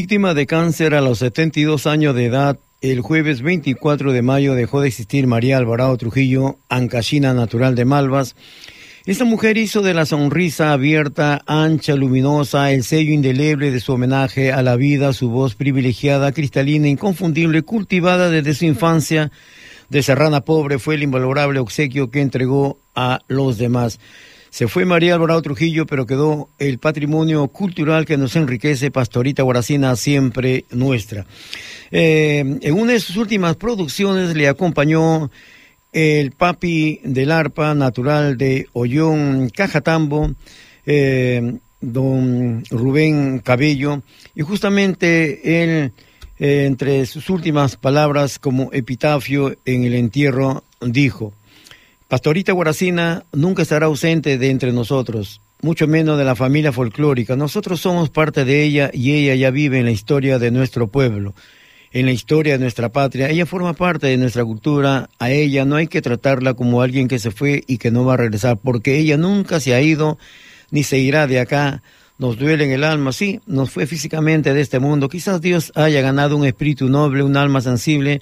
Víctima 0.07 0.33
de 0.33 0.47
cáncer 0.47 0.95
a 0.95 1.01
los 1.01 1.19
72 1.19 1.85
años 1.85 2.15
de 2.15 2.27
edad, 2.27 2.57
el 2.79 3.01
jueves 3.01 3.41
24 3.41 4.13
de 4.13 4.21
mayo 4.21 4.55
dejó 4.55 4.79
de 4.79 4.87
existir 4.87 5.27
María 5.27 5.57
Alvarado 5.57 5.97
Trujillo, 5.97 6.59
ancashina 6.69 7.33
natural 7.33 7.75
de 7.75 7.83
Malvas. 7.83 8.37
Esta 9.05 9.25
mujer 9.25 9.57
hizo 9.57 9.81
de 9.81 9.93
la 9.93 10.05
sonrisa 10.05 10.71
abierta, 10.71 11.41
ancha, 11.45 11.97
luminosa, 11.97 12.71
el 12.71 12.85
sello 12.85 13.11
indeleble 13.11 13.69
de 13.69 13.81
su 13.81 13.91
homenaje 13.91 14.53
a 14.53 14.61
la 14.61 14.77
vida, 14.77 15.11
su 15.11 15.29
voz 15.29 15.55
privilegiada, 15.55 16.31
cristalina, 16.31 16.87
inconfundible, 16.87 17.63
cultivada 17.63 18.29
desde 18.29 18.53
su 18.53 18.63
infancia. 18.63 19.29
De 19.89 20.03
serrana 20.03 20.39
pobre 20.39 20.79
fue 20.79 20.95
el 20.95 21.03
invalorable 21.03 21.59
obsequio 21.59 22.11
que 22.11 22.21
entregó 22.21 22.79
a 22.95 23.19
los 23.27 23.57
demás. 23.57 23.99
Se 24.49 24.67
fue 24.67 24.85
María 24.85 25.15
Alvarado 25.15 25.41
Trujillo, 25.41 25.85
pero 25.85 26.05
quedó 26.05 26.49
el 26.57 26.79
patrimonio 26.79 27.47
cultural 27.49 28.05
que 28.05 28.17
nos 28.17 28.35
enriquece, 28.35 28.91
Pastorita 28.91 29.43
Guaracina, 29.43 29.95
siempre 29.95 30.65
nuestra. 30.71 31.25
Eh, 31.91 32.59
en 32.61 32.73
una 32.73 32.93
de 32.93 32.99
sus 32.99 33.17
últimas 33.17 33.55
producciones 33.55 34.35
le 34.35 34.47
acompañó 34.47 35.29
el 35.91 36.31
papi 36.31 37.01
del 37.03 37.31
arpa 37.31 37.73
natural 37.73 38.37
de 38.37 38.67
Ollón 38.73 39.49
Cajatambo, 39.49 40.33
eh, 40.85 41.57
don 41.81 42.63
Rubén 42.69 43.39
Cabello, 43.39 44.01
y 44.35 44.41
justamente 44.41 45.63
él, 45.63 45.91
eh, 46.39 46.65
entre 46.65 47.05
sus 47.05 47.29
últimas 47.29 47.75
palabras 47.75 48.39
como 48.39 48.69
epitafio 48.73 49.55
en 49.65 49.83
el 49.83 49.93
entierro, 49.93 50.63
dijo, 50.81 51.33
Pastorita 52.07 52.53
Guaracina 52.53 53.25
nunca 53.33 53.63
estará 53.63 53.87
ausente 53.87 54.37
de 54.37 54.49
entre 54.49 54.71
nosotros, 54.71 55.41
mucho 55.61 55.87
menos 55.87 56.17
de 56.17 56.23
la 56.23 56.37
familia 56.37 56.71
folclórica. 56.71 57.35
Nosotros 57.35 57.81
somos 57.81 58.09
parte 58.09 58.45
de 58.45 58.63
ella 58.63 58.89
y 58.93 59.11
ella 59.11 59.35
ya 59.35 59.51
vive 59.51 59.79
en 59.79 59.85
la 59.85 59.91
historia 59.91 60.39
de 60.39 60.49
nuestro 60.49 60.87
pueblo, 60.87 61.35
en 61.91 62.05
la 62.05 62.13
historia 62.13 62.53
de 62.53 62.59
nuestra 62.59 62.93
patria. 62.93 63.29
Ella 63.29 63.45
forma 63.45 63.73
parte 63.73 64.07
de 64.07 64.15
nuestra 64.15 64.45
cultura. 64.45 65.09
A 65.19 65.31
ella 65.31 65.65
no 65.65 65.75
hay 65.75 65.87
que 65.87 66.01
tratarla 66.01 66.53
como 66.53 66.81
alguien 66.81 67.09
que 67.09 67.19
se 67.19 67.31
fue 67.31 67.65
y 67.67 67.77
que 67.77 67.91
no 67.91 68.05
va 68.05 68.13
a 68.13 68.17
regresar, 68.17 68.57
porque 68.57 68.97
ella 68.97 69.17
nunca 69.17 69.59
se 69.59 69.73
ha 69.73 69.81
ido 69.81 70.17
ni 70.71 70.83
se 70.83 70.99
irá 70.99 71.27
de 71.27 71.41
acá. 71.41 71.83
Nos 72.17 72.37
duele 72.37 72.63
en 72.63 72.71
el 72.71 72.85
alma, 72.85 73.11
sí, 73.11 73.41
nos 73.47 73.69
fue 73.69 73.85
físicamente 73.85 74.53
de 74.53 74.61
este 74.61 74.79
mundo. 74.79 75.09
Quizás 75.09 75.41
Dios 75.41 75.73
haya 75.75 75.99
ganado 75.99 76.37
un 76.37 76.45
espíritu 76.45 76.87
noble, 76.87 77.21
un 77.21 77.35
alma 77.35 77.59
sensible 77.59 78.21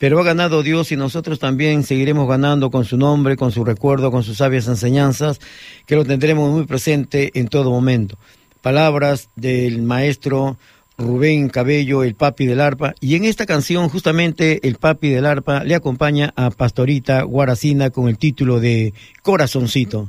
pero 0.00 0.18
ha 0.18 0.24
ganado 0.24 0.62
Dios 0.62 0.92
y 0.92 0.96
nosotros 0.96 1.38
también 1.38 1.82
seguiremos 1.82 2.26
ganando 2.26 2.70
con 2.70 2.86
su 2.86 2.96
nombre, 2.96 3.36
con 3.36 3.52
su 3.52 3.66
recuerdo, 3.66 4.10
con 4.10 4.22
sus 4.22 4.38
sabias 4.38 4.66
enseñanzas, 4.66 5.40
que 5.84 5.94
lo 5.94 6.06
tendremos 6.06 6.50
muy 6.50 6.64
presente 6.64 7.38
en 7.38 7.48
todo 7.48 7.70
momento. 7.70 8.16
Palabras 8.62 9.28
del 9.36 9.82
maestro 9.82 10.56
Rubén 10.96 11.50
Cabello, 11.50 12.02
el 12.02 12.14
papi 12.14 12.46
del 12.46 12.62
arpa, 12.62 12.94
y 12.98 13.14
en 13.14 13.26
esta 13.26 13.44
canción 13.44 13.90
justamente 13.90 14.66
el 14.66 14.76
papi 14.76 15.10
del 15.10 15.26
arpa 15.26 15.64
le 15.64 15.74
acompaña 15.74 16.32
a 16.34 16.48
Pastorita 16.48 17.22
Guaracina 17.24 17.90
con 17.90 18.08
el 18.08 18.16
título 18.16 18.58
de 18.58 18.94
Corazoncito. 19.20 20.08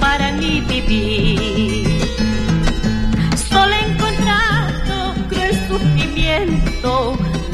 para 0.00 0.32
mi 0.32 0.60
vivir. 0.60 1.94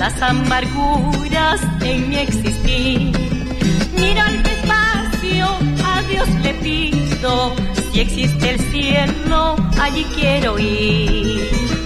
las 0.00 0.22
amarguras 0.22 1.60
en 1.82 2.08
mi 2.08 2.16
existir. 2.16 3.12
Mira 3.94 4.26
al 4.26 4.42
despacio, 4.42 5.46
a 5.84 6.02
Dios 6.08 6.28
le 6.42 6.54
pido, 6.54 7.54
si 7.92 8.00
existe 8.00 8.50
el 8.54 8.60
cielo, 8.70 9.56
allí 9.78 10.04
quiero 10.14 10.58
ir. 10.58 11.79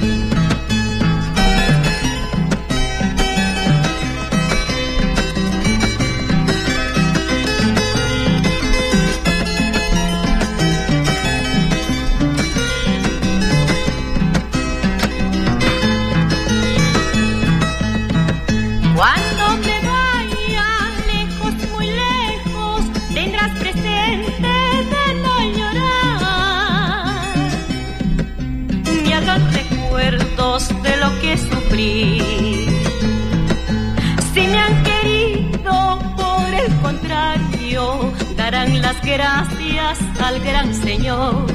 Gracias 39.05 39.99
al 40.20 40.41
gran 40.41 40.75
Señor. 40.75 41.47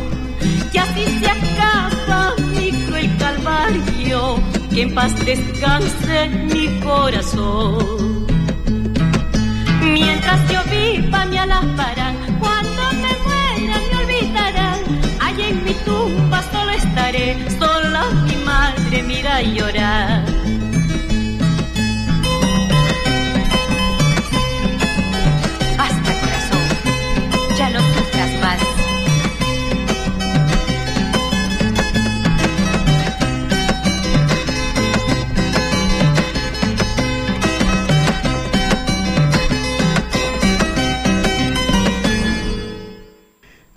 Y 0.73 0.77
así 0.77 1.05
se 1.19 1.29
acaba 1.29 2.35
mi 2.53 2.71
cruel 2.85 3.17
calvario, 3.17 4.35
que 4.73 4.81
en 4.83 4.93
paz 4.93 5.13
descanse 5.25 6.29
mi 6.53 6.79
corazón. 6.79 8.08
Y 19.21 19.53
llorar. 19.53 20.28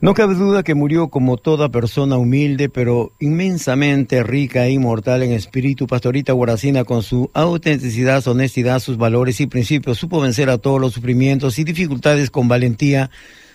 No 0.03 0.15
cabe 0.15 0.35
duda 0.35 0.65
que 0.65 0.75
murió 0.75 1.11
como 1.11 1.37
toda 1.37 1.69
persona 1.69 2.17
humilde, 2.17 2.69
pero 2.69 3.13
inmensamente 3.21 4.25
rica 4.25 4.67
e 4.67 4.73
inmortal 4.73 5.23
en 5.23 5.31
espíritu. 5.31 5.87
Pastorita 5.87 6.33
Guaracina, 6.33 6.83
con 6.83 7.05
su 7.05 7.31
autenticidad, 7.35 8.27
honestidad, 8.27 8.81
sus 8.81 8.97
valores 8.97 9.41
y 9.41 9.47
principios, 9.47 9.99
supo 9.99 10.21
vencer 10.21 10.51
a 10.51 10.59
todos 10.59 10.81
los 10.81 10.95
sufrimientos 10.95 11.57
y 11.61 11.63
dificultades 11.63 12.33
con 12.33 12.49
valentía. 12.49 13.13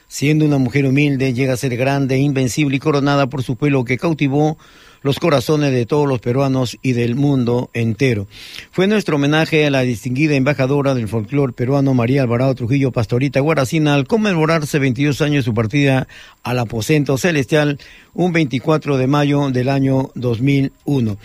Siendo 0.08 0.46
una 0.46 0.58
mujer 0.58 0.86
humilde, 0.86 1.34
llega 1.34 1.52
a 1.52 1.58
ser 1.58 1.76
grande, 1.76 2.18
invencible 2.18 2.78
y 2.78 2.80
coronada 2.80 3.28
por 3.28 3.44
su 3.44 3.58
pueblo 3.58 3.84
que 3.84 3.98
cautivó 3.98 4.58
los 5.02 5.20
corazones 5.20 5.72
de 5.72 5.86
todos 5.86 6.08
los 6.08 6.20
peruanos 6.20 6.78
y 6.82 6.94
del 6.94 7.16
mundo 7.16 7.70
entero. 7.74 8.28
Fue 8.72 8.88
nuestro 8.88 9.16
homenaje 9.16 9.66
a 9.66 9.72
la 9.72 9.82
distinguida 9.82 10.36
embajadora 10.36 10.94
del 10.94 11.08
folclore 11.08 11.54
peruano 11.54 11.94
María 11.94 12.24
Alvarado 12.24 12.56
Trujillo 12.56 12.92
Pastorita 12.92 13.40
Guaracina 13.40 13.94
al 13.94 14.08
conmemorarse 14.08 14.80
22 14.80 15.22
años 15.22 15.46
de 15.46 15.50
su 15.50 15.54
partida 15.54 16.08
al 16.44 16.60
aposento 16.60 17.18
celestial 17.18 17.80
un 18.14 18.34
24 18.34 18.98
de 18.98 19.08
mayo 19.08 19.50
del 19.52 19.70
año 19.70 20.12
2001. 20.16 21.18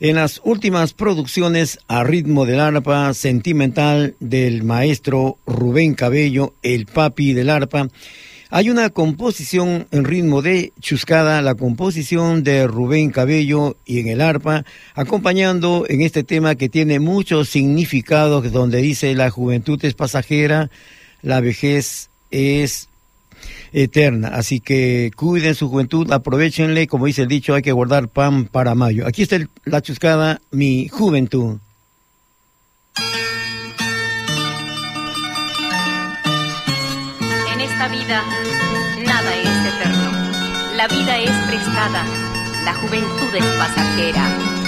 En 0.00 0.16
las 0.16 0.40
últimas 0.44 0.94
producciones 0.94 1.78
a 1.88 2.04
ritmo 2.04 2.46
del 2.46 2.60
arpa 2.60 3.12
sentimental 3.14 4.14
del 4.20 4.62
maestro 4.62 5.38
Rubén 5.46 5.94
Cabello, 5.94 6.54
el 6.62 6.86
papi 6.86 7.32
del 7.34 7.50
arpa, 7.50 7.88
hay 8.50 8.70
una 8.70 8.90
composición 8.90 9.86
en 9.90 10.04
ritmo 10.04 10.40
de 10.40 10.72
chuscada, 10.80 11.42
la 11.42 11.54
composición 11.54 12.44
de 12.44 12.66
Rubén 12.66 13.10
Cabello 13.10 13.76
y 13.84 14.00
en 14.00 14.08
el 14.08 14.20
arpa, 14.20 14.64
acompañando 14.94 15.84
en 15.88 16.00
este 16.00 16.24
tema 16.24 16.54
que 16.54 16.68
tiene 16.68 16.98
muchos 16.98 17.48
significados, 17.50 18.50
donde 18.50 18.80
dice 18.80 19.14
la 19.14 19.30
juventud 19.30 19.78
es 19.84 19.94
pasajera, 19.94 20.70
la 21.20 21.40
vejez 21.40 22.08
es 22.30 22.88
eterna. 23.72 24.28
Así 24.28 24.60
que 24.60 25.10
cuiden 25.14 25.54
su 25.54 25.68
juventud, 25.68 26.10
aprovechenle, 26.10 26.86
como 26.86 27.06
dice 27.06 27.22
el 27.22 27.28
dicho, 27.28 27.54
hay 27.54 27.62
que 27.62 27.72
guardar 27.72 28.08
pan 28.08 28.46
para 28.46 28.74
mayo. 28.74 29.06
Aquí 29.06 29.22
está 29.22 29.38
la 29.64 29.82
chuscada, 29.82 30.40
mi 30.50 30.88
juventud. 30.88 31.58
Vida 37.88 38.22
nada 39.04 39.34
es 39.34 39.74
eterno. 39.74 40.10
La 40.76 40.88
vida 40.88 41.16
es 41.18 41.30
prestada, 41.46 42.04
la 42.64 42.74
juventud 42.74 43.34
es 43.34 43.44
pasajera. 43.44 44.67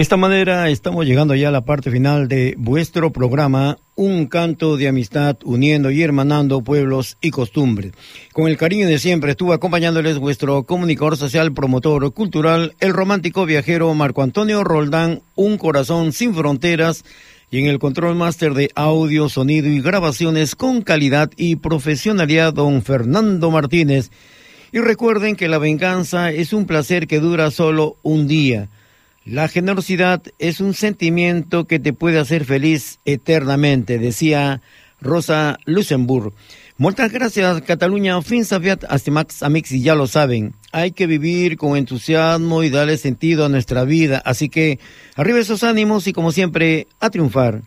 De 0.00 0.02
esta 0.02 0.16
manera 0.16 0.70
estamos 0.70 1.04
llegando 1.04 1.34
ya 1.34 1.48
a 1.48 1.50
la 1.50 1.66
parte 1.66 1.90
final 1.90 2.26
de 2.26 2.54
vuestro 2.56 3.12
programa 3.12 3.76
Un 3.96 4.28
canto 4.28 4.78
de 4.78 4.88
amistad 4.88 5.36
uniendo 5.44 5.90
y 5.90 6.00
hermanando 6.00 6.62
pueblos 6.62 7.18
y 7.20 7.30
costumbres. 7.30 7.92
Con 8.32 8.48
el 8.48 8.56
cariño 8.56 8.88
de 8.88 8.98
siempre 8.98 9.32
estuvo 9.32 9.52
acompañándoles 9.52 10.16
vuestro 10.16 10.62
comunicador 10.62 11.18
social, 11.18 11.52
promotor 11.52 12.14
cultural, 12.14 12.74
el 12.80 12.94
romántico 12.94 13.44
viajero 13.44 13.92
Marco 13.92 14.22
Antonio 14.22 14.64
Roldán, 14.64 15.20
Un 15.34 15.58
corazón 15.58 16.14
sin 16.14 16.34
fronteras 16.34 17.04
y 17.50 17.58
en 17.58 17.66
el 17.66 17.78
control 17.78 18.14
máster 18.14 18.54
de 18.54 18.70
audio, 18.74 19.28
sonido 19.28 19.68
y 19.68 19.82
grabaciones 19.82 20.54
con 20.54 20.80
calidad 20.80 21.30
y 21.36 21.56
profesionalidad 21.56 22.54
don 22.54 22.80
Fernando 22.80 23.50
Martínez. 23.50 24.10
Y 24.72 24.78
recuerden 24.78 25.36
que 25.36 25.48
la 25.48 25.58
venganza 25.58 26.30
es 26.30 26.54
un 26.54 26.64
placer 26.64 27.06
que 27.06 27.20
dura 27.20 27.50
solo 27.50 27.98
un 28.02 28.26
día. 28.28 28.70
La 29.24 29.48
generosidad 29.48 30.22
es 30.38 30.60
un 30.60 30.72
sentimiento 30.72 31.66
que 31.66 31.78
te 31.78 31.92
puede 31.92 32.18
hacer 32.18 32.44
feliz 32.44 33.00
eternamente, 33.04 33.98
decía 33.98 34.62
Rosa 35.00 35.58
Luxemburg. 35.66 36.32
Muchas 36.78 37.12
gracias, 37.12 37.60
Cataluña. 37.60 38.22
Fin 38.22 38.46
sabiat 38.46 38.84
Max 39.08 39.42
Amix, 39.42 39.72
y 39.72 39.82
ya 39.82 39.94
lo 39.94 40.06
saben. 40.06 40.54
Hay 40.72 40.92
que 40.92 41.06
vivir 41.06 41.58
con 41.58 41.76
entusiasmo 41.76 42.62
y 42.62 42.70
darle 42.70 42.96
sentido 42.96 43.44
a 43.44 43.50
nuestra 43.50 43.84
vida. 43.84 44.22
Así 44.24 44.48
que 44.48 44.78
arriba 45.16 45.38
esos 45.38 45.62
ánimos 45.64 46.06
y 46.06 46.14
como 46.14 46.32
siempre, 46.32 46.86
a 46.98 47.10
triunfar. 47.10 47.60